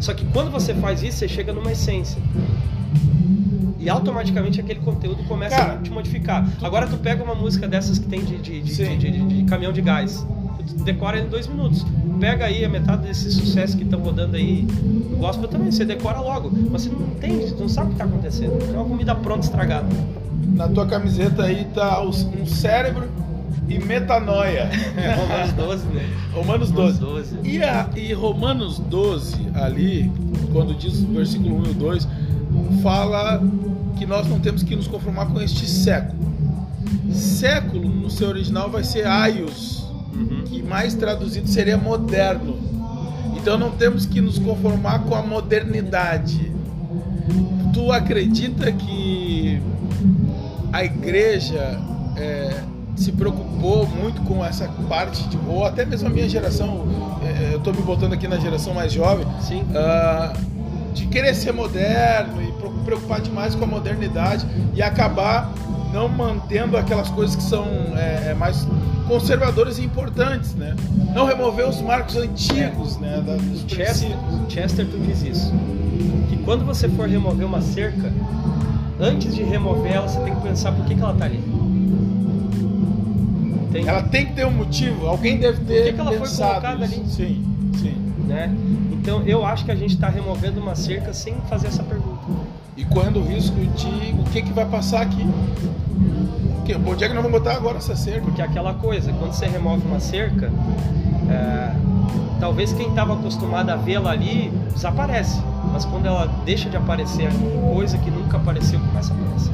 Só 0.00 0.14
que 0.14 0.24
quando 0.26 0.50
você 0.50 0.74
faz 0.74 1.02
isso, 1.02 1.18
você 1.18 1.28
chega 1.28 1.52
numa 1.52 1.70
essência 1.70 2.20
e 3.78 3.88
automaticamente 3.88 4.60
aquele 4.60 4.80
conteúdo 4.80 5.24
começa 5.24 5.56
Cara, 5.56 5.74
a 5.74 5.76
te 5.78 5.90
modificar. 5.90 6.46
Agora 6.62 6.86
tu 6.86 6.98
pega 6.98 7.24
uma 7.24 7.34
música 7.34 7.66
dessas 7.66 7.98
que 7.98 8.06
tem 8.06 8.22
de, 8.22 8.38
de, 8.38 8.60
de, 8.62 8.96
de 8.96 9.44
caminhão 9.44 9.72
de 9.72 9.80
gás, 9.80 10.26
tu 10.66 10.84
decora 10.84 11.18
em 11.18 11.28
dois 11.28 11.46
minutos. 11.46 11.86
Pega 12.18 12.44
aí 12.44 12.62
a 12.64 12.68
metade 12.68 13.06
desses 13.06 13.32
sucessos 13.34 13.74
que 13.74 13.82
estão 13.82 14.00
rodando 14.00 14.36
aí, 14.36 14.66
no 14.82 15.16
gospel 15.16 15.48
também, 15.48 15.70
você 15.70 15.86
decora 15.86 16.20
logo. 16.20 16.50
Mas 16.70 16.82
você 16.82 16.90
não 16.90 17.00
entende, 17.06 17.48
você 17.48 17.54
não 17.54 17.68
sabe 17.68 17.86
o 17.86 17.88
que 17.90 17.94
está 17.94 18.04
acontecendo. 18.04 18.58
É 18.68 18.76
uma 18.76 18.84
comida 18.84 19.14
pronta 19.14 19.46
estragada. 19.46 19.88
Na 20.54 20.68
tua 20.68 20.86
camiseta 20.86 21.44
aí 21.44 21.64
tá 21.74 22.02
um 22.02 22.12
cérebro 22.46 23.08
e 23.70 23.78
metanoia. 23.78 24.68
É, 24.96 25.14
Romanos 25.14 25.52
12, 25.52 25.86
né? 25.86 26.08
Romanos 26.34 26.70
12. 26.70 27.00
Romanos 27.00 27.30
12. 27.30 27.48
E, 27.48 27.62
a, 27.62 27.88
e 27.94 28.12
Romanos 28.12 28.78
12, 28.80 29.36
ali, 29.54 30.10
quando 30.52 30.74
diz 30.74 31.00
o 31.00 31.06
versículo 31.06 31.60
1 31.60 31.70
e 31.70 31.74
2, 31.74 32.08
fala 32.82 33.40
que 33.96 34.04
nós 34.04 34.26
não 34.26 34.40
temos 34.40 34.64
que 34.64 34.74
nos 34.74 34.88
conformar 34.88 35.26
com 35.26 35.40
este 35.40 35.66
século. 35.66 36.18
Século, 37.12 37.88
no 37.88 38.10
seu 38.10 38.28
original, 38.28 38.68
vai 38.68 38.82
ser 38.82 39.06
aios, 39.06 39.84
uhum. 40.12 40.42
que 40.44 40.62
mais 40.62 40.94
traduzido 40.94 41.48
seria 41.48 41.78
moderno. 41.78 42.58
Então 43.36 43.56
não 43.56 43.70
temos 43.70 44.04
que 44.04 44.20
nos 44.20 44.38
conformar 44.38 45.00
com 45.04 45.14
a 45.14 45.22
modernidade. 45.22 46.52
Tu 47.72 47.92
acredita 47.92 48.72
que 48.72 49.62
a 50.72 50.84
igreja 50.84 51.80
é, 52.16 52.62
se 53.00 53.12
preocupou 53.12 53.86
muito 53.86 54.20
com 54.22 54.44
essa 54.44 54.68
parte, 54.88 55.26
de, 55.28 55.38
ou 55.48 55.64
até 55.64 55.86
mesmo 55.86 56.08
a 56.08 56.10
minha 56.10 56.28
geração, 56.28 56.86
é, 57.22 57.54
eu 57.54 57.58
estou 57.58 57.72
me 57.72 57.80
botando 57.80 58.12
aqui 58.12 58.28
na 58.28 58.38
geração 58.38 58.74
mais 58.74 58.92
jovem, 58.92 59.24
uh, 59.26 60.38
de 60.92 61.06
querer 61.06 61.34
ser 61.34 61.52
moderno 61.52 62.42
e 62.42 62.52
preocupar 62.84 63.22
demais 63.22 63.54
com 63.54 63.64
a 63.64 63.66
modernidade 63.66 64.46
e 64.74 64.82
acabar 64.82 65.50
não 65.94 66.08
mantendo 66.08 66.76
aquelas 66.76 67.08
coisas 67.08 67.34
que 67.34 67.42
são 67.42 67.64
é, 67.96 68.30
é, 68.30 68.34
mais 68.34 68.66
conservadoras 69.08 69.78
e 69.78 69.84
importantes, 69.84 70.54
né? 70.54 70.76
Não 71.14 71.26
remover 71.26 71.68
os 71.68 71.80
marcos 71.80 72.16
antigos, 72.16 72.96
é. 72.96 73.00
né? 73.00 73.24
Da, 73.26 73.36
Chester, 73.66 74.10
Chesterton 74.48 74.98
diz 75.06 75.22
isso. 75.22 75.52
Que 76.28 76.36
quando 76.44 76.64
você 76.64 76.88
for 76.88 77.08
remover 77.08 77.46
uma 77.46 77.60
cerca, 77.60 78.12
antes 79.00 79.34
de 79.34 79.42
remover 79.42 79.92
ela, 79.92 80.06
você 80.06 80.20
tem 80.20 80.34
que 80.34 80.42
pensar 80.42 80.72
por 80.72 80.84
que, 80.84 80.94
que 80.94 81.02
ela 81.02 81.12
está 81.12 81.24
ali. 81.24 81.42
Ela 83.74 84.02
tem 84.02 84.26
que 84.26 84.32
ter 84.32 84.46
um 84.46 84.50
motivo, 84.50 85.06
alguém 85.06 85.38
deve 85.38 85.64
ter. 85.64 85.74
Por 85.74 85.84
que, 85.84 85.92
que 85.92 86.00
ela 86.00 86.12
foi 86.12 86.28
colocada 86.28 86.84
isso? 86.84 86.94
ali? 86.94 87.08
Sim, 87.08 87.44
sim. 87.78 88.12
Né? 88.26 88.54
Então 88.92 89.22
eu 89.22 89.44
acho 89.44 89.64
que 89.64 89.70
a 89.70 89.74
gente 89.74 89.94
está 89.94 90.08
removendo 90.08 90.60
uma 90.60 90.74
cerca 90.74 91.12
sem 91.12 91.34
fazer 91.48 91.68
essa 91.68 91.82
pergunta 91.82 92.20
e 92.76 92.84
correndo 92.84 93.20
o 93.20 93.24
risco 93.24 93.56
de 93.56 94.14
o 94.18 94.24
que, 94.30 94.42
que 94.42 94.52
vai 94.52 94.64
passar 94.64 95.02
aqui. 95.02 95.26
Porque, 96.56 96.74
onde 96.74 97.04
é 97.04 97.08
que 97.08 97.14
nós 97.14 97.22
vamos 97.22 97.38
botar 97.38 97.56
agora 97.56 97.78
essa 97.78 97.96
cerca? 97.96 98.22
Porque 98.22 98.40
é 98.40 98.44
aquela 98.44 98.74
coisa, 98.74 99.12
quando 99.12 99.32
você 99.32 99.46
remove 99.46 99.86
uma 99.86 100.00
cerca, 100.00 100.50
é, 101.28 101.72
talvez 102.38 102.72
quem 102.72 102.88
estava 102.88 103.14
acostumado 103.14 103.70
a 103.70 103.76
vê-la 103.76 104.12
ali 104.12 104.52
desaparece. 104.72 105.40
Mas 105.72 105.84
quando 105.84 106.06
ela 106.06 106.26
deixa 106.44 106.70
de 106.70 106.76
aparecer, 106.76 107.28
coisa 107.72 107.98
que 107.98 108.10
nunca 108.10 108.36
apareceu 108.36 108.80
começa 108.80 109.12
a 109.12 109.16
aparecer. 109.16 109.52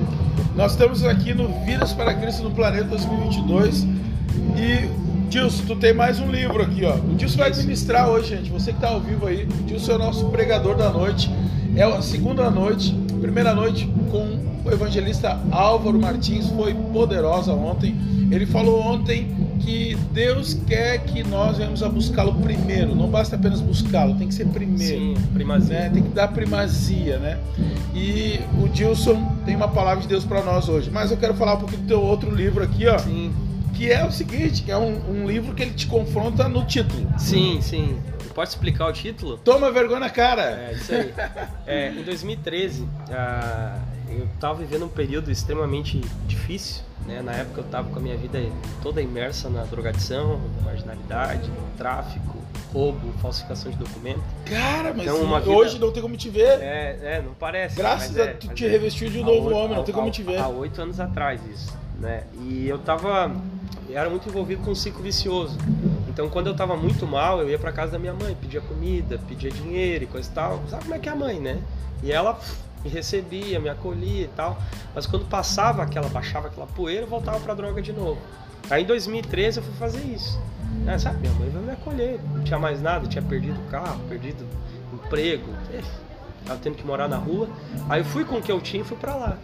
Nós 0.54 0.72
estamos 0.72 1.04
aqui 1.04 1.34
no 1.34 1.48
Vidas 1.64 1.92
para 1.92 2.14
Cristo 2.14 2.44
no 2.44 2.50
Planeta 2.50 2.84
2022 2.84 3.86
e 4.56 4.88
Dilson, 5.28 5.64
tu 5.66 5.76
tem 5.76 5.92
mais 5.92 6.20
um 6.20 6.30
livro 6.30 6.62
aqui, 6.62 6.84
ó. 6.84 6.94
O 6.94 7.14
Dilson 7.14 7.38
vai 7.38 7.52
ministrar 7.54 8.08
hoje, 8.08 8.36
gente. 8.36 8.50
Você 8.50 8.70
que 8.70 8.78
está 8.78 8.88
ao 8.88 9.00
vivo 9.00 9.26
aí, 9.26 9.44
o 9.44 9.62
Dilson 9.64 9.92
é 9.92 9.94
o 9.96 9.98
nosso 9.98 10.26
pregador 10.26 10.76
da 10.76 10.90
noite. 10.90 11.30
É 11.74 11.82
a 11.82 12.00
segunda 12.00 12.50
noite, 12.50 12.94
primeira 13.20 13.54
noite 13.54 13.86
com 14.10 14.38
o 14.64 14.72
evangelista 14.72 15.38
Álvaro 15.50 15.98
Martins, 16.00 16.48
foi 16.50 16.74
poderosa 16.74 17.52
ontem. 17.52 17.94
Ele 18.30 18.46
falou 18.46 18.80
ontem 18.80 19.28
que 19.60 19.96
Deus 20.12 20.54
quer 20.66 20.98
que 20.98 21.22
nós 21.22 21.58
venhamos 21.58 21.82
a 21.82 21.88
buscá-lo 21.88 22.34
primeiro, 22.34 22.94
não 22.94 23.08
basta 23.08 23.36
apenas 23.36 23.60
buscá-lo, 23.60 24.14
tem 24.14 24.28
que 24.28 24.34
ser 24.34 24.46
primeiro. 24.46 24.98
Sim, 24.98 25.14
primazia. 25.34 25.80
Né? 25.80 25.90
Tem 25.90 26.02
que 26.02 26.08
dar 26.10 26.28
primazia, 26.28 27.18
né? 27.18 27.38
E 27.94 28.40
o 28.62 28.68
Dilson 28.68 29.32
tem 29.44 29.54
uma 29.56 29.68
palavra 29.68 30.02
de 30.02 30.08
Deus 30.08 30.24
para 30.24 30.42
nós 30.42 30.68
hoje. 30.68 30.90
Mas 30.90 31.10
eu 31.10 31.16
quero 31.16 31.34
falar 31.34 31.54
um 31.54 31.58
pouquinho 31.58 31.82
do 31.82 31.88
teu 31.88 32.00
outro 32.00 32.34
livro 32.34 32.62
aqui, 32.62 32.86
ó. 32.86 32.98
Sim. 32.98 33.32
Que 33.76 33.92
é 33.92 34.04
o 34.04 34.10
seguinte, 34.10 34.62
que 34.62 34.70
é 34.70 34.76
um, 34.76 35.22
um 35.22 35.26
livro 35.26 35.54
que 35.54 35.62
ele 35.62 35.74
te 35.74 35.86
confronta 35.86 36.48
no 36.48 36.64
título. 36.64 37.06
Sim, 37.18 37.60
sim. 37.60 38.00
Pode 38.34 38.50
explicar 38.50 38.86
o 38.86 38.92
título? 38.92 39.38
Toma 39.38 39.70
vergonha 39.70 40.00
na 40.00 40.10
cara! 40.10 40.42
É, 40.42 40.72
isso 40.72 40.92
aí. 40.92 41.12
É, 41.66 41.90
em 41.90 42.02
2013, 42.04 42.86
ah, 43.10 43.78
eu 44.08 44.24
estava 44.26 44.54
vivendo 44.54 44.84
um 44.84 44.88
período 44.88 45.30
extremamente 45.30 46.00
difícil. 46.26 46.82
Né? 47.06 47.22
Na 47.22 47.32
época 47.32 47.60
eu 47.60 47.64
estava 47.64 47.88
com 47.88 47.98
a 47.98 48.02
minha 48.02 48.16
vida 48.16 48.38
toda 48.82 49.00
imersa 49.02 49.48
na 49.48 49.64
drogadição, 49.64 50.40
na 50.58 50.64
marginalidade, 50.64 51.48
no 51.48 51.76
tráfico, 51.76 52.36
roubo, 52.72 53.12
falsificação 53.22 53.70
de 53.70 53.78
documento. 53.78 54.22
Cara, 54.44 54.92
mas 54.94 55.06
então, 55.06 55.40
vida... 55.40 55.50
hoje 55.50 55.78
não 55.78 55.92
tem 55.92 56.02
como 56.02 56.16
te 56.16 56.28
ver. 56.28 56.60
É, 56.60 56.98
é 57.02 57.22
não 57.24 57.34
parece. 57.34 57.76
Graças 57.76 58.18
a 58.18 58.24
é, 58.24 58.26
tu 58.34 58.48
te 58.48 58.66
revestiu 58.66 59.08
de 59.08 59.18
um 59.18 59.24
novo 59.24 59.50
homem, 59.54 59.76
não 59.76 59.84
tem 59.84 59.94
como 59.94 60.10
te 60.10 60.22
ver. 60.22 60.38
Há 60.38 60.48
oito 60.48 60.80
anos 60.80 60.98
atrás 60.98 61.40
isso, 61.52 61.76
né? 62.00 62.24
E 62.42 62.68
eu 62.68 62.78
tava, 62.78 63.32
eu 63.88 63.98
era 63.98 64.10
muito 64.10 64.28
envolvido 64.28 64.62
com 64.62 64.72
um 64.72 64.74
ciclo 64.74 65.02
vicioso. 65.02 65.56
Então, 66.08 66.28
quando 66.28 66.46
eu 66.46 66.56
tava 66.56 66.76
muito 66.76 67.06
mal, 67.06 67.40
eu 67.40 67.50
ia 67.50 67.58
para 67.58 67.72
casa 67.72 67.92
da 67.92 67.98
minha 67.98 68.14
mãe, 68.14 68.36
pedia 68.40 68.60
comida, 68.60 69.20
pedia 69.28 69.50
dinheiro 69.50 70.04
e 70.04 70.06
coisa 70.06 70.28
e 70.28 70.32
tal. 70.32 70.62
Sabe 70.68 70.84
como 70.84 70.94
é 70.94 70.98
que 70.98 71.08
é 71.08 71.12
a 71.12 71.16
mãe, 71.16 71.38
né? 71.38 71.60
E 72.02 72.10
ela 72.10 72.38
me 72.82 72.90
recebia, 72.90 73.60
me 73.60 73.68
acolhia 73.68 74.24
e 74.24 74.28
tal. 74.28 74.58
Mas 74.94 75.06
quando 75.06 75.26
passava 75.26 75.82
aquela, 75.82 76.08
baixava 76.08 76.48
aquela 76.48 76.66
poeira, 76.66 77.02
eu 77.02 77.08
voltava 77.08 77.38
pra 77.40 77.54
droga 77.54 77.82
de 77.82 77.92
novo. 77.92 78.20
Aí 78.70 78.82
em 78.82 78.86
2013 78.86 79.58
eu 79.58 79.62
fui 79.62 79.74
fazer 79.74 80.02
isso. 80.04 80.40
É, 80.86 80.98
sabe, 80.98 81.18
minha 81.18 81.32
mãe 81.34 81.48
vai 81.50 81.62
me 81.62 81.70
acolher. 81.72 82.20
Não 82.34 82.42
tinha 82.42 82.58
mais 82.58 82.80
nada, 82.80 83.06
tinha 83.06 83.22
perdido 83.22 83.60
o 83.60 83.70
carro, 83.70 84.00
perdido 84.08 84.44
emprego. 84.92 85.52
Tava 86.44 86.58
tendo 86.60 86.76
que 86.76 86.86
morar 86.86 87.08
na 87.08 87.16
rua. 87.16 87.48
Aí 87.88 88.00
eu 88.00 88.04
fui 88.04 88.24
com 88.24 88.36
o 88.36 88.42
que 88.42 88.50
eu 88.50 88.60
tinha 88.60 88.82
e 88.82 88.84
fui 88.84 88.96
pra 88.96 89.14
lá. 89.14 89.38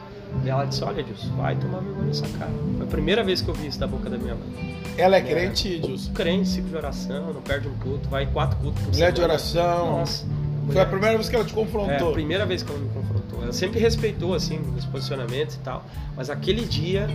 E 0.44 0.48
ela 0.48 0.64
disse, 0.64 0.82
olha, 0.82 1.02
Dilson, 1.02 1.34
vai 1.36 1.56
tomar 1.56 1.80
vergonha 1.80 2.06
nessa 2.06 2.26
cara. 2.38 2.50
Foi 2.76 2.86
a 2.86 2.90
primeira 2.90 3.22
vez 3.22 3.40
que 3.40 3.48
eu 3.48 3.54
vi 3.54 3.68
isso 3.68 3.78
da 3.78 3.86
boca 3.86 4.10
da 4.10 4.18
minha 4.18 4.34
mãe. 4.34 4.80
Ela 4.98 5.16
é, 5.16 5.20
é 5.20 5.22
crente, 5.22 5.78
Dilson? 5.78 6.12
Crente, 6.12 6.48
ciclo 6.48 6.70
de 6.70 6.76
oração, 6.76 7.32
não 7.32 7.42
perde 7.42 7.68
um 7.68 7.74
culto, 7.78 8.08
vai 8.08 8.26
quatro 8.26 8.58
cultos 8.58 8.82
por 8.82 8.92
Mulher 8.92 9.12
de 9.12 9.20
oração. 9.20 9.98
Nossa. 9.98 10.26
Foi 10.66 10.80
a 10.80 10.86
primeira 10.86 11.16
vez 11.16 11.28
que 11.28 11.34
ela 11.36 11.44
te 11.44 11.52
confrontou. 11.52 12.08
É, 12.08 12.10
a 12.10 12.12
primeira 12.12 12.46
vez 12.46 12.62
que 12.62 12.70
ela 12.70 12.80
me 12.80 12.88
confrontou. 12.90 13.42
Ela 13.42 13.52
sempre 13.52 13.80
respeitou, 13.80 14.34
assim, 14.34 14.58
meus 14.58 14.84
posicionamentos 14.84 15.56
e 15.56 15.58
tal. 15.58 15.84
Mas 16.16 16.30
aquele 16.30 16.64
dia, 16.64 17.08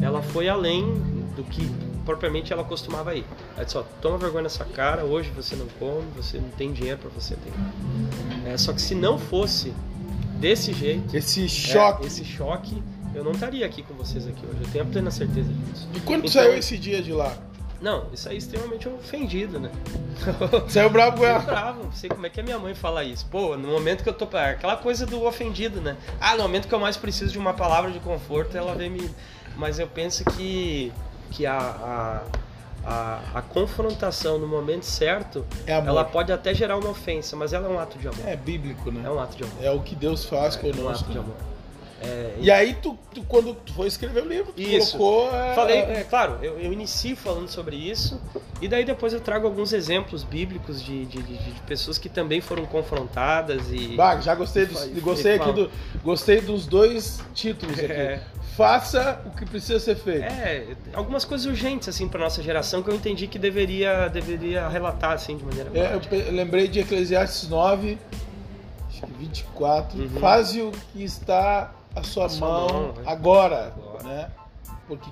ela 0.00 0.22
foi 0.22 0.48
além 0.48 0.84
do 1.34 1.42
que 1.42 1.68
propriamente 2.04 2.52
ela 2.52 2.64
costumava 2.64 3.14
ir. 3.14 3.24
Ela 3.56 3.64
disse, 3.64 3.76
ó, 3.78 3.82
toma 4.00 4.18
vergonha 4.18 4.44
nessa 4.44 4.64
cara, 4.64 5.04
hoje 5.04 5.30
você 5.34 5.56
não 5.56 5.66
come, 5.78 6.04
você 6.16 6.38
não 6.38 6.48
tem 6.50 6.72
dinheiro 6.72 6.98
para 6.98 7.10
você 7.10 7.36
ter. 7.36 8.50
É, 8.50 8.56
só 8.56 8.72
que 8.72 8.82
se 8.82 8.94
não 8.94 9.18
fosse 9.18 9.72
desse 10.42 10.72
jeito. 10.72 11.16
Esse 11.16 11.48
choque. 11.48 12.02
É, 12.02 12.06
esse 12.08 12.24
choque, 12.24 12.82
eu 13.14 13.22
não 13.22 13.30
estaria 13.30 13.64
aqui 13.64 13.82
com 13.84 13.94
vocês 13.94 14.26
aqui 14.26 14.44
hoje. 14.44 14.58
Eu 14.60 14.70
tenho 14.72 14.84
a 14.84 14.86
plena 14.88 15.10
certeza 15.10 15.48
disso. 15.48 15.88
E 15.94 16.00
quando 16.00 16.26
então, 16.26 16.32
saiu 16.32 16.54
esse 16.54 16.76
dia 16.76 17.00
de 17.00 17.12
lá? 17.12 17.32
Não, 17.80 18.08
isso 18.12 18.28
aí 18.28 18.34
é 18.34 18.38
extremamente 18.38 18.88
ofendido, 18.88 19.58
né? 19.58 19.70
Saiu 20.68 20.88
bravo 20.88 21.16
com 21.16 21.24
ela? 21.24 21.40
Bravo, 21.40 21.84
não 21.84 21.92
sei 21.92 22.08
como 22.08 22.24
é 22.24 22.30
que 22.30 22.38
a 22.38 22.42
minha 22.42 22.58
mãe 22.58 22.74
fala 22.74 23.02
isso. 23.02 23.26
Pô, 23.26 23.56
no 23.56 23.68
momento 23.68 24.04
que 24.04 24.08
eu 24.08 24.12
tô. 24.12 24.24
Aquela 24.36 24.76
coisa 24.76 25.04
do 25.04 25.24
ofendido, 25.24 25.80
né? 25.80 25.96
Ah, 26.20 26.36
no 26.36 26.44
momento 26.44 26.68
que 26.68 26.74
eu 26.74 26.78
mais 26.78 26.96
preciso 26.96 27.32
de 27.32 27.38
uma 27.38 27.52
palavra 27.52 27.90
de 27.90 27.98
conforto, 27.98 28.56
ela 28.56 28.72
vem 28.74 28.88
me. 28.88 29.10
Mas 29.56 29.80
eu 29.80 29.88
penso 29.88 30.24
que. 30.24 30.92
que 31.32 31.44
a, 31.44 31.58
a 31.58 32.22
a, 32.84 33.20
a 33.34 33.42
confrontação 33.42 34.38
no 34.38 34.46
momento 34.46 34.84
certo, 34.84 35.44
É 35.66 35.72
ela 35.72 36.04
pode 36.04 36.32
até 36.32 36.52
gerar 36.54 36.76
uma 36.76 36.90
ofensa, 36.90 37.36
mas 37.36 37.52
ela 37.52 37.66
é 37.68 37.70
um 37.70 37.78
ato 37.78 37.98
de 37.98 38.08
amor. 38.08 38.26
É 38.26 38.36
bíblico, 38.36 38.90
né? 38.90 39.02
É 39.04 39.10
um 39.10 39.20
ato 39.20 39.36
de 39.36 39.44
amor. 39.44 39.54
É 39.62 39.70
o 39.70 39.80
que 39.80 39.94
Deus 39.94 40.24
faz 40.24 40.56
É 40.56 40.58
um 40.58 40.62
conosco. 40.72 41.04
ato 41.04 41.12
de 41.12 41.18
amor. 41.18 41.36
É, 42.04 42.34
E 42.40 42.50
aí, 42.50 42.74
tu, 42.74 42.98
tu- 43.14 43.22
quando 43.24 43.54
tu 43.54 43.72
foi 43.74 43.86
escrever 43.86 44.22
o 44.24 44.28
livro, 44.28 44.52
tu 44.52 44.60
Isso. 44.60 44.96
colocou. 44.98 45.34
é, 45.34 45.54
Falei, 45.54 45.78
é 45.78 46.04
claro, 46.08 46.38
eu, 46.42 46.58
eu 46.58 46.72
inicio 46.72 47.16
falando 47.16 47.48
sobre 47.48 47.76
isso 47.76 48.20
e 48.60 48.66
daí 48.68 48.84
depois 48.84 49.12
eu 49.12 49.20
trago 49.20 49.46
alguns 49.46 49.72
exemplos 49.72 50.24
bíblicos 50.24 50.82
de, 50.82 51.04
de, 51.06 51.22
de- 51.22 51.38
de 51.38 51.60
pessoas 51.62 51.98
que 51.98 52.08
também 52.08 52.40
foram 52.40 52.64
confrontadas 52.66 53.70
e 53.70 53.94
Bah, 53.96 54.20
já 54.20 54.34
gostei, 54.34 54.66
dos, 54.66 54.84
E- 54.86 55.00
gostei 55.00 55.34
aqui 55.34 55.52
do, 55.52 55.70
gostei 56.02 56.40
dos 56.40 56.66
dois 56.66 57.20
títulos 57.34 57.78
aqui. 57.80 57.92
É. 57.92 58.22
Faça 58.56 59.18
o 59.24 59.30
que 59.30 59.46
precisa 59.46 59.80
ser 59.80 59.94
feito. 59.96 60.24
é 60.24 60.66
algumas 60.92 61.24
coisas 61.24 61.46
urgentes 61.46 61.88
assim 61.88 62.06
para 62.06 62.20
nossa 62.20 62.42
geração 62.42 62.82
que 62.82 62.90
eu 62.90 62.94
entendi 62.94 63.26
que 63.26 63.38
deveria 63.38 64.08
deveria 64.08 64.68
relatar 64.68 65.12
assim 65.12 65.38
de 65.38 65.44
maneira 65.44 65.70
É, 65.72 65.94
eu 65.94 66.32
lembrei 66.34 66.68
de 66.68 66.80
Eclesiastes 66.80 67.48
9, 67.48 67.96
acho 68.90 69.00
que 69.00 69.12
24. 69.18 69.98
Uhum. 69.98 70.08
Faze 70.20 70.60
o 70.60 70.70
que 70.92 71.02
está 71.02 71.72
à 71.94 72.02
sua 72.02 72.26
À 72.26 72.28
sua 72.28 72.48
mão, 72.48 72.68
mão, 72.68 72.92
né? 72.92 73.02
agora, 73.06 73.72
Agora. 73.76 74.02
né? 74.04 74.30
Porque 74.88 75.08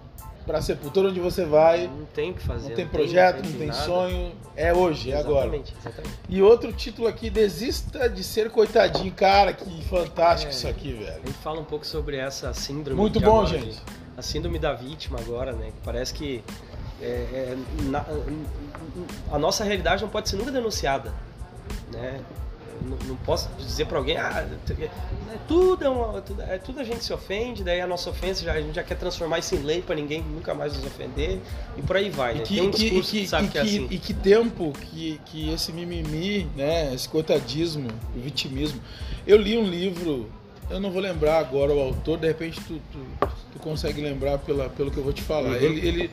para 0.47 0.59
a 0.59 0.63
sepultura 0.63 1.09
onde 1.11 1.21
você 1.21 1.45
vai, 1.45 1.87
não 1.87 2.07
tem 2.07 2.33
que 2.33 2.43
fazer, 2.43 2.71
não 2.71 2.77
tem 2.77 2.87
projeto, 2.89 3.45
não 3.45 3.53
tem 3.53 3.69
nada. 3.69 3.81
sonho, 3.85 4.33
é 4.57 4.73
hoje, 4.75 5.13
é 5.13 5.17
agora. 5.19 5.47
Exatamente. 5.55 6.15
E 6.29 6.43
outro 6.43 6.73
título 6.73 7.07
aqui, 7.07 7.31
desista 7.31 8.09
de 8.09 8.25
ser 8.25 8.51
coitadinho. 8.51 9.13
Cara, 9.13 9.53
que 9.53 9.85
fantástico 9.85 10.51
É. 10.51 10.55
isso 10.55 10.67
aqui, 10.67 10.93
velho. 10.93 11.13
A 11.23 11.27
gente 11.27 11.39
fala 11.39 11.61
um 11.61 11.65
pouco 11.65 11.87
sobre 11.87 12.17
essa 12.17 12.53
síndrome. 12.55 12.99
Muito 13.01 13.21
bom, 13.21 13.41
agora, 13.43 13.47
gente. 13.47 13.77
de- 13.77 14.01
A 14.17 14.23
síndrome 14.23 14.59
da 14.59 14.73
vítima 14.75 15.19
agora, 15.21 15.53
né? 15.53 15.67
Que 15.67 15.81
Parece 15.85 16.13
que 16.13 16.43
é, 17.01 17.07
é, 17.07 17.57
na- 17.85 18.05
a 19.33 19.39
nossa 19.39 19.63
realidade 19.65 20.03
não 20.03 20.11
pode 20.11 20.29
ser 20.29 20.37
nunca 20.37 20.51
denunciada, 20.51 21.13
né? 21.93 22.21
Não, 22.83 22.97
não 23.09 23.17
posso 23.17 23.49
dizer 23.59 23.87
para 23.87 23.99
alguém, 23.99 24.17
ah, 24.17 24.47
é, 24.81 24.89
tudo, 25.47 25.85
é 25.85 25.89
uma, 25.89 26.21
tudo, 26.23 26.43
é, 26.43 26.59
tudo 26.59 26.81
a 26.81 26.85
gente 26.85 27.05
se 27.05 27.13
ofende, 27.13 27.63
daí 27.63 27.81
a 27.81 27.87
nossa 27.87 28.11
ofensa 28.11 28.43
já, 28.45 28.53
a 28.55 28.61
gente 28.61 28.75
já 28.75 28.83
quer 28.83 28.97
transformar 28.97 29.39
isso 29.39 29.55
em 29.55 29.59
lei 29.59 29.83
para 29.83 29.95
ninguém 29.95 30.23
nunca 30.23 30.55
mais 30.55 30.75
nos 30.77 30.85
ofender 30.87 31.39
e 31.77 31.83
por 31.83 31.97
aí 31.97 32.09
vai, 32.11 32.35
né? 32.35 32.41
E 32.41 32.43
que, 32.43 32.55
Tem 32.57 32.67
um 32.67 32.71
que- 32.71 32.79
discurso 32.79 33.11
e 33.17 33.19
que, 33.19 33.25
que- 33.25 33.29
sabe 33.29 33.47
e 33.47 33.51
que 33.51 33.59
é 33.59 33.63
que- 33.63 33.69
assim. 33.69 33.87
e 33.91 33.99
que 33.99 34.15
tempo 34.15 34.73
que, 34.73 35.21
que 35.27 35.51
esse 35.53 35.73
mimimi, 35.73 36.49
né, 36.57 36.95
esse 36.95 37.09
coitadismo, 37.09 37.89
o 38.17 38.21
vitimismo. 38.21 38.81
Eu 39.27 39.37
li 39.37 39.59
um 39.59 39.65
livro, 39.69 40.31
eu 40.71 40.81
não 40.81 40.91
vou 40.91 41.01
lembrar 41.03 41.39
agora 41.39 41.73
o 41.73 41.81
autor, 41.81 42.19
de 42.19 42.27
repente 42.29 42.61
tu, 42.61 42.81
tu, 42.93 43.29
tu 43.53 43.59
consegue 43.61 44.01
lembrar 44.01 44.39
pela, 44.39 44.69
pelo 44.71 44.91
que 44.91 44.97
eu 44.97 45.05
vou 45.05 45.13
te 45.13 45.23
falar. 45.23 45.51
Uhum. 45.51 45.55
Ele, 45.57 45.87
ele- 45.89 46.11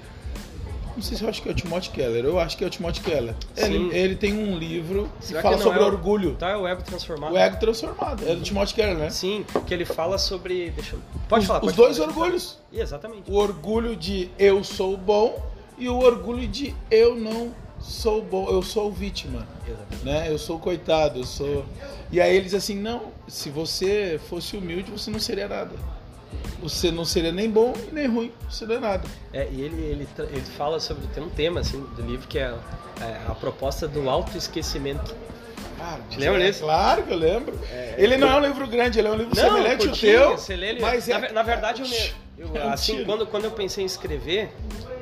não 0.98 1.04
sei 1.04 1.16
se 1.18 1.24
eu 1.24 1.30
acho 1.30 1.42
que 1.42 1.48
é 1.48 1.52
o 1.52 1.56
Timothy 1.56 1.90
Keller, 1.92 2.26
eu 2.26 2.40
acho 2.40 2.58
que 2.58 2.64
é 2.64 2.68
o 2.68 2.70
Timothy 2.70 3.02
Keller. 3.02 3.34
Ele, 3.56 3.96
ele 3.96 4.16
tem 4.16 4.34
um 4.34 4.58
livro 4.58 5.10
que 5.20 5.28
Será 5.28 5.42
fala 5.42 5.56
que 5.58 5.64
sobre 5.64 5.80
é 5.80 5.84
o- 5.84 5.86
orgulho. 5.86 6.36
Tá, 6.36 6.50
é 6.50 6.58
o 6.58 6.68
ego 6.68 6.82
transformado. 6.82 7.34
O 7.34 7.38
ego 7.38 7.58
transformado, 7.60 8.28
é 8.28 8.36
do 8.36 8.42
Timothy 8.42 8.74
Keller, 8.74 8.98
né? 8.98 9.10
Sim, 9.10 9.46
que 9.66 9.74
ele 9.74 9.86
fala 9.86 10.18
sobre. 10.18 10.72
Deixa 10.72 10.96
eu. 10.96 11.02
Pode 11.30 11.42
os, 11.44 11.48
falar. 11.48 11.60
os 11.60 11.66
pode 11.66 11.78
dois 11.78 11.98
falar. 11.98 12.10
orgulhos. 12.10 12.58
Exatamente. 12.74 13.32
O 13.32 13.36
orgulho 13.36 13.96
de 13.96 14.30
eu 14.40 14.64
sou 14.64 14.98
bom 14.98 15.42
e 15.78 15.88
o 15.88 15.98
orgulho 15.98 16.48
de 16.48 16.76
eu 16.92 17.16
não 17.16 17.54
sou 17.80 18.24
bom, 18.24 18.50
eu 18.50 18.64
sou 18.64 18.92
vítima, 18.92 19.48
Exatamente. 19.68 20.04
né? 20.04 20.26
Eu 20.32 20.40
sou 20.40 20.58
coitado, 20.58 21.20
eu 21.20 21.24
sou. 21.26 21.64
E 22.12 22.20
aí 22.20 22.36
ele 22.36 22.46
diz 22.46 22.56
assim: 22.56 22.76
não, 22.76 23.12
se 23.28 23.50
você 23.52 24.20
fosse 24.30 24.58
humilde, 24.58 24.90
você 24.90 25.12
não 25.12 25.20
seria 25.20 25.48
nada. 25.48 25.72
Você 26.62 26.92
não 26.92 27.06
seria 27.06 27.32
nem 27.32 27.50
bom 27.50 27.74
nem 27.92 28.08
ruim, 28.08 28.32
você 28.50 28.66
não 28.66 28.76
é 28.76 28.80
nada. 28.80 29.08
É, 29.32 29.48
e 29.52 29.62
ele, 29.62 29.82
ele, 29.82 30.08
ele 30.32 30.42
fala 30.58 30.80
sobre. 30.80 31.06
Tem 31.08 31.24
um 31.24 31.30
tema 31.30 31.60
assim 31.60 31.80
do 31.96 32.02
livro 32.02 32.28
que 32.28 32.40
é, 32.40 32.54
é 33.02 33.22
a 33.28 33.36
proposta 33.36 33.88
do 33.88 34.10
autoesquecimento. 34.10 35.16
Te 36.10 36.20
lembra 36.20 36.42
é, 36.42 36.48
desse? 36.48 36.62
Claro 36.62 37.04
que 37.04 37.14
eu 37.14 37.18
lembro. 37.18 37.58
ele 37.98 38.18
não 38.18 38.28
é 38.30 38.36
um 38.36 38.40
livro 38.40 38.68
grande, 38.68 38.98
ele 39.00 39.08
é 39.08 39.12
um 39.12 39.16
livro 39.16 39.36
Não, 39.36 39.44
semelhante 39.44 39.88
ao 39.88 39.96
teu. 39.96 40.32
você 40.38 40.56
lê 40.56 40.70
ele- 40.70 40.82
mas 40.82 41.08
na, 41.08 41.16
é- 41.28 41.32
na 41.32 41.44
verdade, 41.44 41.84
eu, 42.38 42.46
eu- 42.48 42.56
É 42.58 42.68
assim, 42.70 43.06
quando, 43.06 43.28
quando 43.28 43.46
eu 43.46 43.52
pensei 43.52 43.84
em 43.84 43.88
escrever, 43.88 44.50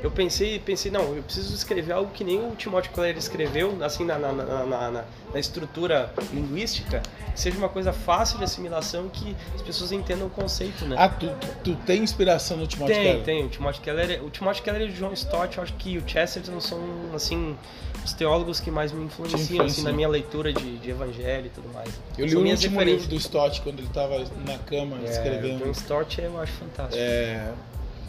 eu 0.06 0.12
pensei, 0.12 0.60
pensei, 0.60 0.92
não, 0.92 1.16
eu 1.16 1.24
preciso 1.24 1.54
escrever 1.56 1.92
algo 1.94 2.12
que 2.12 2.24
nem 2.24 2.38
o 2.38 2.56
Timóteo 2.56 2.92
Keller 2.94 3.18
escreveu, 3.18 3.76
assim, 3.84 4.06
na, 4.06 4.20
na, 4.20 4.32
na, 4.32 4.92
na- 4.92 5.40
estrutura 5.40 6.14
linguística, 6.32 7.02
que 7.34 7.40
seja 7.42 7.58
uma 7.58 7.68
coisa 7.68 7.92
fácil 7.92 8.38
de 8.38 8.44
assimilação 8.46 9.10
que 9.10 9.36
as 9.56 9.62
pessoas 9.62 9.92
entendam 9.92 10.28
o 10.28 10.30
conceito, 10.30 10.86
né? 10.86 10.96
Ah, 10.98 11.10
tu, 11.10 11.30
tu, 11.64 11.76
tem 11.78 12.04
inspiração 12.04 12.56
no 12.56 12.68
Timóteo 12.68 12.96
Tem, 12.96 13.04
Keller? 13.06 13.24
tem. 13.26 13.46
O 13.46 13.50
Timothy 13.50 13.82
Keller, 13.82 14.24
o 14.24 14.30
Timothy 14.30 14.62
Keller 14.62 14.82
e 14.84 14.86
o 14.86 14.94
John 14.94 15.12
Stott, 15.12 15.58
eu 15.58 15.64
acho 15.64 15.74
que 15.74 15.98
o 15.98 16.08
Chesterton 16.08 16.62
são, 16.62 16.80
assim, 17.14 17.58
os 18.06 18.14
teólogos 18.14 18.60
que 18.60 18.70
mais 18.72 18.92
me 18.94 19.04
influenciam, 19.06 19.66
assim, 19.66 19.82
na 19.82 19.92
minha 19.92 20.08
leitura 20.08 20.54
de, 20.54 20.78
de 20.78 20.90
evangelho 20.92 21.48
e 21.48 21.50
tudo 21.50 21.68
mais. 21.74 21.90
Eu 22.18 22.26
li 22.26 22.32
São 22.32 22.42
o 22.44 22.48
último 22.48 22.82
livro 22.82 23.08
do 23.08 23.16
Stott 23.16 23.60
quando 23.62 23.80
ele 23.80 23.88
estava 23.88 24.20
na 24.46 24.58
cama 24.60 24.98
É, 24.98 25.02
o 25.02 25.10
escrevendo. 25.12 25.66
John 25.66 25.72
Stott 25.72 26.22
eu 26.22 26.40
acho 26.40 26.54
fantástico. 26.54 26.96
É, 26.98 27.52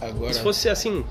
agora. 0.00 0.32
Se 0.32 0.40
fosse 0.42 0.68
assim, 0.68 1.04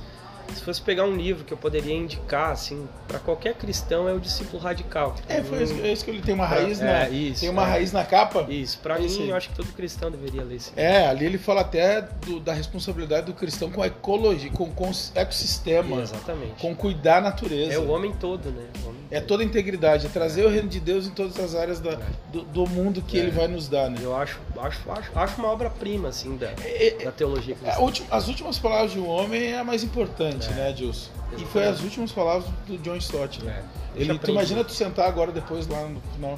se 0.53 0.61
fosse 0.61 0.81
pegar 0.81 1.05
um 1.05 1.15
livro 1.15 1.43
que 1.43 1.53
eu 1.53 1.57
poderia 1.57 1.93
indicar, 1.95 2.51
assim, 2.51 2.87
para 3.07 3.19
qualquer 3.19 3.53
cristão 3.55 4.07
é 4.07 4.13
o 4.13 4.19
Discípulo 4.19 4.61
Radical. 4.61 5.15
É, 5.27 5.41
foi 5.41 5.63
isso, 5.63 5.73
é 5.81 5.91
isso 5.91 6.05
que 6.05 6.11
ele 6.11 6.21
tem 6.21 6.33
uma 6.33 6.45
raiz 6.45 6.81
É, 6.81 6.85
na. 6.85 7.09
isso, 7.09 7.41
tem 7.41 7.49
uma 7.49 7.63
é. 7.63 7.69
raiz 7.69 7.91
na 7.91 8.03
capa. 8.03 8.45
Isso, 8.49 8.79
pra 8.79 8.95
É 8.95 8.99
mim, 8.99 9.05
isso 9.05 9.21
aí. 9.21 9.29
eu 9.29 9.35
acho 9.35 9.49
que 9.49 9.55
todo 9.55 9.67
cristão 9.73 10.09
deveria 10.11 10.43
ler 10.43 10.55
esse 10.55 10.69
livro. 10.69 10.81
É, 10.83 11.07
ali 11.07 11.25
ele 11.25 11.37
fala 11.37 11.61
até 11.61 12.01
do- 12.25 12.39
da 12.39 12.53
responsabilidade 12.53 13.25
do 13.25 13.33
cristão 13.33 13.69
com 13.71 13.81
a 13.81 13.87
ecologia, 13.87 14.49
com, 14.51 14.69
com 14.71 14.89
o 14.89 14.93
ecossistema, 15.15 16.01
Exatamente. 16.01 16.61
com 16.61 16.75
cuidar 16.75 17.17
a 17.17 17.21
natureza. 17.21 17.73
É 17.73 17.79
o 17.79 17.89
homem 17.89 18.13
todo, 18.13 18.49
né? 18.51 18.63
Homem 18.85 19.01
É 19.11 19.19
todo. 19.19 19.27
toda 19.35 19.43
a 19.43 19.45
integridade, 19.45 20.05
é 20.05 20.09
trazer 20.09 20.45
o 20.45 20.49
reino 20.49 20.67
de 20.69 20.79
Deus 20.79 21.07
em 21.07 21.11
todas 21.11 21.37
as 21.39 21.55
áreas 21.55 21.79
da- 21.79 21.99
do, 22.31 22.43
do 22.43 22.67
mundo 22.67 23.01
que 23.01 23.17
É. 23.17 23.21
ele 23.21 23.31
vai 23.31 23.47
nos 23.47 23.67
dar, 23.67 23.89
né? 23.89 23.97
Eu 24.01 24.15
acho, 24.15 24.39
acho, 24.61 24.91
acho, 24.91 25.11
acho 25.17 25.41
uma 25.41 25.49
obra-prima, 25.49 26.09
assim, 26.09 26.37
da, 26.37 26.47
É, 26.63 26.87
é, 27.01 27.05
da 27.05 27.11
teologia 27.11 27.55
a 27.55 27.57
cristã. 27.57 27.81
última- 27.81 28.07
as 28.11 28.27
últimas 28.27 28.59
palavras 28.59 28.91
de 28.91 28.99
um 28.99 29.07
homem 29.07 29.51
é 29.53 29.57
a 29.59 29.63
mais 29.63 29.83
importante, 29.83 30.47
É. 30.49 30.53
né, 30.53 30.71
Dilson? 30.71 31.09
E 31.37 31.45
foi 31.45 31.65
as 31.65 31.81
últimas 31.81 32.11
palavras 32.11 32.45
do 32.67 32.77
John 32.77 32.95
Stott, 32.97 33.43
né? 33.43 33.63
É. 33.95 34.01
Ele, 34.01 34.17
tu 34.19 34.31
imagina 34.31 34.63
tu 34.63 34.71
sentar 34.73 35.07
agora 35.07 35.31
depois 35.31 35.67
lá 35.67 35.81
no 35.87 36.01
final, 36.13 36.37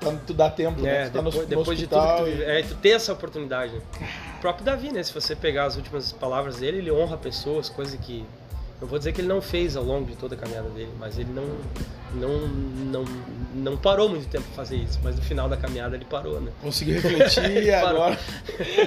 tu, 0.00 0.06
tá- 0.06 0.18
tu 0.26 0.34
dá 0.34 0.50
tempo, 0.50 0.80
né? 0.80 1.02
É, 1.02 1.04
Tu 1.08 1.12
tá 1.12 1.18
depois, 1.22 1.34
no 1.42 1.46
depois 1.46 1.78
de 1.78 1.86
tudo 1.86 2.00
tu, 2.18 2.26
e- 2.28 2.42
é, 2.42 2.62
tu 2.62 2.74
ter 2.76 2.90
essa 2.90 3.12
oportunidade. 3.12 3.72
né? 3.74 3.80
O 4.38 4.40
próprio 4.40 4.64
Davi, 4.64 4.92
né? 4.92 5.02
Se 5.02 5.12
você 5.12 5.34
pegar 5.36 5.64
as 5.66 5.76
últimas 5.76 6.12
palavras 6.12 6.56
dele, 6.56 6.78
ele 6.78 6.90
honra 6.90 7.16
pessoas, 7.16 7.68
coisa 7.68 7.96
que. 7.96 8.24
Eu 8.80 8.86
vou 8.86 8.98
dizer 8.98 9.12
que 9.12 9.22
ele 9.22 9.28
não 9.28 9.40
fez 9.40 9.76
ao 9.76 9.82
longo 9.82 10.06
de 10.06 10.16
toda 10.16 10.34
a 10.34 10.38
caminhada 10.38 10.68
dele, 10.68 10.90
mas 10.98 11.18
ele 11.18 11.30
não, 11.32 11.46
não, 12.14 12.48
não, 12.48 13.04
não 13.54 13.76
parou 13.76 14.08
muito 14.08 14.28
tempo 14.28 14.44
pra 14.44 14.54
fazer 14.54 14.76
isso. 14.76 15.00
Mas 15.02 15.16
no 15.16 15.22
final 15.22 15.48
da 15.48 15.56
caminhada 15.56 15.96
ele 15.96 16.04
parou, 16.04 16.40
né? 16.40 16.52
Conseguiu 16.60 17.00
refletir 17.00 17.50
e 17.64 17.72
agora. 17.72 18.18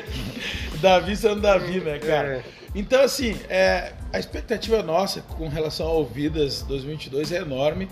Davi 0.80 1.15
sendo 1.15 1.41
Davi, 1.41 1.80
né, 1.80 1.97
cara? 1.97 2.28
É. 2.38 2.43
Então, 2.75 3.02
assim, 3.02 3.36
é, 3.49 3.93
a 4.13 4.19
expectativa 4.19 4.84
nossa 4.84 5.21
com 5.21 5.47
relação 5.47 5.88
ao 5.88 6.06
Vidas 6.06 6.62
2022 6.62 7.32
é 7.32 7.38
enorme. 7.38 7.89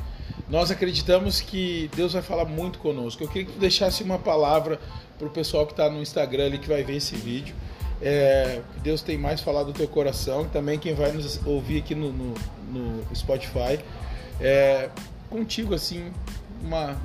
Nós 0.48 0.70
acreditamos 0.70 1.42
que 1.42 1.90
Deus 1.96 2.14
vai 2.14 2.22
falar 2.22 2.46
muito 2.46 2.78
conosco. 2.78 3.24
Eu 3.24 3.28
queria 3.28 3.46
que 3.46 3.54
tu 3.54 3.60
deixasse 3.60 4.04
uma 4.04 4.20
palavra 4.20 4.80
pro 5.18 5.30
pessoal 5.32 5.66
que 5.66 5.74
está 5.74 5.90
no 5.90 6.00
Instagram 6.00 6.46
ali 6.46 6.58
que 6.60 6.68
vai 6.68 6.84
ver 6.84 6.98
esse 6.98 7.16
vídeo. 7.16 7.56
É, 8.02 8.62
que 8.74 8.80
Deus 8.82 9.02
tem 9.02 9.18
mais 9.18 9.42
falado 9.42 9.68
do 9.68 9.74
teu 9.74 9.88
coração 9.88 10.46
também 10.46 10.78
quem 10.78 10.94
vai 10.94 11.12
nos 11.12 11.40
ouvir 11.46 11.80
aqui 11.80 11.96
no, 11.96 12.12
no- 12.12 12.34
no 12.72 13.16
Spotify. 13.16 13.80
É, 14.40 14.90
contigo, 15.30 15.74
assim, 15.74 16.12
uma, 16.64 16.96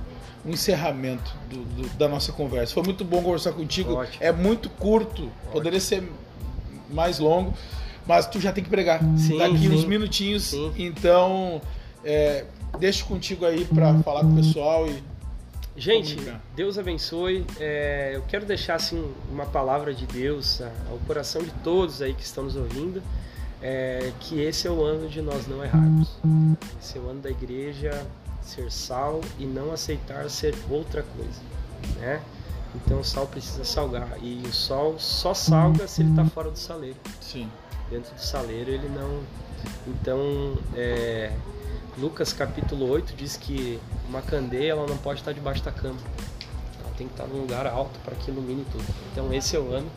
um 0.44 0.50
encerramento 0.50 1.32
do- 1.48 1.64
do- 1.64 1.88
da 1.96 2.08
nossa 2.08 2.30
conversa. 2.32 2.74
Foi 2.74 2.82
muito 2.82 3.04
bom 3.04 3.22
conversar 3.22 3.52
contigo. 3.52 3.94
Ótimo. 3.94 4.18
É 4.22 4.30
muito 4.32 4.68
curto, 4.68 5.30
poderia 5.50 5.80
ser 5.80 6.06
mais 6.90 7.18
longo, 7.18 7.54
mas 8.06 8.26
tu 8.26 8.38
já 8.38 8.52
tem 8.52 8.62
que 8.62 8.68
pregar 8.68 9.00
Sim, 9.16 9.38
daqui 9.38 9.58
sim. 9.60 9.70
uns 9.70 9.84
minutinhos. 9.86 10.42
Sim. 10.50 10.72
Então, 10.76 11.62
é, 12.04 12.44
deixo 12.78 13.06
contigo 13.06 13.46
aí 13.46 13.64
para 13.64 13.94
falar 14.00 14.20
com 14.20 14.32
o 14.32 14.36
pessoal 14.36 14.86
e 14.86 15.02
Gente. 15.76 16.16
Deus 16.54 16.78
abençoe. 16.78 17.46
É, 17.58 18.12
eu 18.14 18.22
quero 18.28 18.44
deixar 18.44 18.74
assim 18.74 19.12
uma 19.30 19.46
palavra 19.46 19.94
de 19.94 20.06
Deus 20.06 20.60
ao 20.90 20.98
coração 21.06 21.42
de 21.42 21.50
todos 21.64 22.02
aí 22.02 22.14
que 22.14 22.22
estão 22.22 22.44
nos 22.44 22.56
ouvindo, 22.56 23.02
é, 23.62 24.12
que 24.20 24.40
esse 24.40 24.66
é 24.66 24.70
o 24.70 24.82
ano 24.82 25.08
de 25.08 25.22
nós 25.22 25.46
não 25.46 25.64
errarmos. 25.64 26.18
Esse 26.80 26.98
é 26.98 27.00
o 27.00 27.08
ano 27.08 27.20
da 27.20 27.30
igreja 27.30 28.06
ser 28.42 28.70
sal 28.70 29.20
e 29.38 29.46
não 29.46 29.72
aceitar 29.72 30.28
ser 30.28 30.54
outra 30.68 31.02
coisa, 31.02 31.40
né? 32.00 32.20
Então 32.74 33.00
o 33.00 33.04
sal 33.04 33.26
precisa 33.26 33.64
salgar 33.64 34.16
e 34.22 34.42
o 34.46 34.52
sol 34.52 34.98
só 34.98 35.34
salga 35.34 35.86
se 35.86 36.02
ele 36.02 36.10
está 36.10 36.24
fora 36.24 36.50
do 36.50 36.58
saleiro. 36.58 36.96
sim. 37.20 37.48
Dentro 37.90 38.14
do 38.14 38.20
saleiro 38.20 38.70
ele 38.70 38.88
não. 38.88 39.20
Então, 39.86 40.56
é, 40.74 41.30
Lucas 41.98 42.32
capítulo 42.32 42.88
8 42.88 43.14
diz 43.14 43.36
que 43.36 43.78
uma 44.08 44.22
candeia 44.22 44.72
ela 44.72 44.86
não 44.86 44.96
pode 44.96 45.20
estar 45.20 45.32
debaixo 45.32 45.62
da 45.62 45.70
cama. 45.70 45.98
Ela 46.82 46.92
tem 46.96 47.06
que 47.06 47.12
estar 47.12 47.26
num 47.26 47.40
lugar 47.40 47.66
alto 47.66 47.98
para 48.04 48.14
que 48.14 48.30
ilumine 48.30 48.64
tudo. 48.70 48.84
Então 49.12 49.32
esse 49.32 49.54
é 49.54 49.58
o 49.58 49.72
ano 49.72 49.90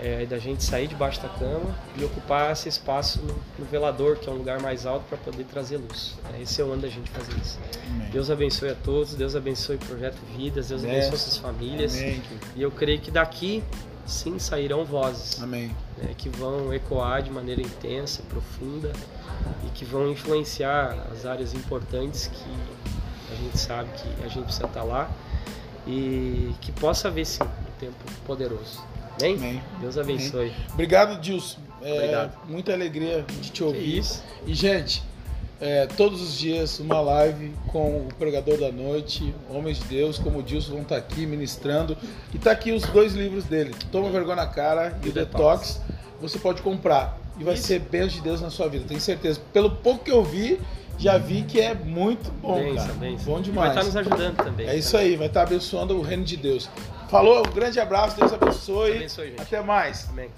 é, 0.00 0.24
da 0.24 0.38
gente 0.38 0.64
sair 0.64 0.86
debaixo 0.86 1.20
da 1.20 1.28
cama 1.28 1.74
e 1.96 2.04
ocupar 2.04 2.52
esse 2.52 2.68
espaço 2.68 3.20
no, 3.20 3.34
no 3.58 3.64
velador, 3.70 4.16
que 4.16 4.28
é 4.28 4.32
um 4.32 4.36
lugar 4.36 4.60
mais 4.60 4.86
alto, 4.86 5.04
para 5.08 5.18
poder 5.18 5.44
trazer 5.44 5.76
luz. 5.76 6.16
É, 6.32 6.40
esse 6.42 6.60
é 6.60 6.64
o 6.64 6.72
ano 6.72 6.82
da 6.82 6.88
gente 6.88 7.10
fazer 7.10 7.32
isso. 7.38 7.58
Amém. 7.90 8.08
Deus 8.10 8.30
abençoe 8.30 8.70
a 8.70 8.74
todos, 8.74 9.14
Deus 9.14 9.36
abençoe 9.36 9.76
o 9.76 9.78
Projeto 9.78 10.18
Vidas, 10.34 10.68
Deus 10.68 10.82
Amém. 10.82 10.96
abençoe 10.96 11.14
essas 11.14 11.36
famílias. 11.36 11.94
Amém. 11.98 12.22
E 12.56 12.62
eu 12.62 12.70
creio 12.70 12.98
que 12.98 13.10
daqui, 13.10 13.62
sim, 14.10 14.38
sairão 14.38 14.84
vozes 14.84 15.42
Amém. 15.42 15.74
né, 15.96 16.14
que 16.16 16.28
vão 16.28 16.72
ecoar 16.72 17.22
de 17.22 17.30
maneira 17.30 17.62
intensa, 17.62 18.22
profunda 18.28 18.92
e 19.66 19.70
que 19.70 19.84
vão 19.84 20.10
influenciar 20.10 21.06
as 21.12 21.24
áreas 21.24 21.54
importantes 21.54 22.26
que 22.28 23.32
a 23.32 23.36
gente 23.36 23.58
sabe 23.58 23.88
que 23.96 24.24
a 24.24 24.28
gente 24.28 24.44
precisa 24.44 24.66
estar 24.66 24.82
lá 24.82 25.10
e 25.86 26.52
que 26.60 26.72
possa 26.72 27.08
haver 27.08 27.24
sim 27.24 27.42
um 27.42 27.78
tempo 27.78 27.96
poderoso. 28.26 28.82
Amém? 29.18 29.36
Amém. 29.36 29.62
Deus 29.80 29.98
abençoe. 29.98 30.52
Obrigado, 30.72 31.20
Dilson. 31.20 31.58
É, 31.82 31.94
Obrigado. 31.94 32.38
Muita 32.48 32.72
alegria 32.72 33.24
de 33.40 33.50
te 33.50 33.64
ouvir. 33.64 34.04
E, 34.46 34.54
gente, 34.54 35.02
é, 35.60 35.86
todos 35.86 36.22
os 36.22 36.38
dias 36.38 36.78
uma 36.80 37.00
live 37.00 37.52
com 37.68 37.98
o 37.98 38.08
pregador 38.18 38.58
da 38.58 38.72
noite, 38.72 39.34
homens 39.50 39.78
de 39.78 39.84
Deus, 39.84 40.18
como 40.18 40.38
o 40.38 40.42
Dilson, 40.42 40.72
vão 40.72 40.82
estar 40.82 40.96
aqui 40.96 41.26
ministrando. 41.26 41.96
E 42.34 42.38
tá 42.38 42.50
aqui 42.50 42.72
os 42.72 42.82
dois 42.84 43.12
livros 43.12 43.44
dele, 43.44 43.74
Toma 43.92 44.08
Vergonha 44.10 44.36
na 44.36 44.46
Cara 44.46 44.98
e 45.04 45.08
o 45.08 45.12
Detox. 45.12 45.80
Você 46.20 46.38
pode 46.38 46.62
comprar 46.62 47.18
e 47.38 47.44
vai 47.44 47.54
Isso. 47.54 47.64
ser 47.64 47.78
bênção 47.80 48.08
de 48.08 48.20
Deus 48.20 48.40
na 48.40 48.50
sua 48.50 48.68
vida, 48.68 48.84
tenho 48.86 49.00
certeza. 49.00 49.40
Pelo 49.52 49.70
pouco 49.70 50.04
que 50.04 50.10
eu 50.10 50.22
vi, 50.24 50.60
já 50.98 51.16
vi 51.16 51.42
que 51.42 51.60
é 51.60 51.74
muito 51.74 52.30
bom, 52.42 52.56
Benção, 52.56 52.76
cara. 52.76 52.92
benção. 52.94 53.24
Bom 53.24 53.32
Vai 53.34 53.42
demais. 53.42 53.68
estar 53.70 53.84
nos 53.84 53.96
ajudando 53.96 54.36
também. 54.36 54.68
É 54.68 54.76
isso 54.76 54.96
aí, 54.96 55.16
vai 55.16 55.28
estar 55.28 55.42
abençoando 55.42 55.96
o 55.96 56.02
reino 56.02 56.24
de 56.24 56.36
Deus. 56.36 56.68
Falou, 57.08 57.38
um 57.38 57.52
grande 57.52 57.80
abraço, 57.80 58.16
Deus 58.16 58.32
abençoe. 58.32 58.90
Deus 58.90 58.96
abençoe, 58.96 59.28
gente. 59.30 59.40
Até 59.42 59.62
mais. 59.62 60.08
Amém. 60.10 60.28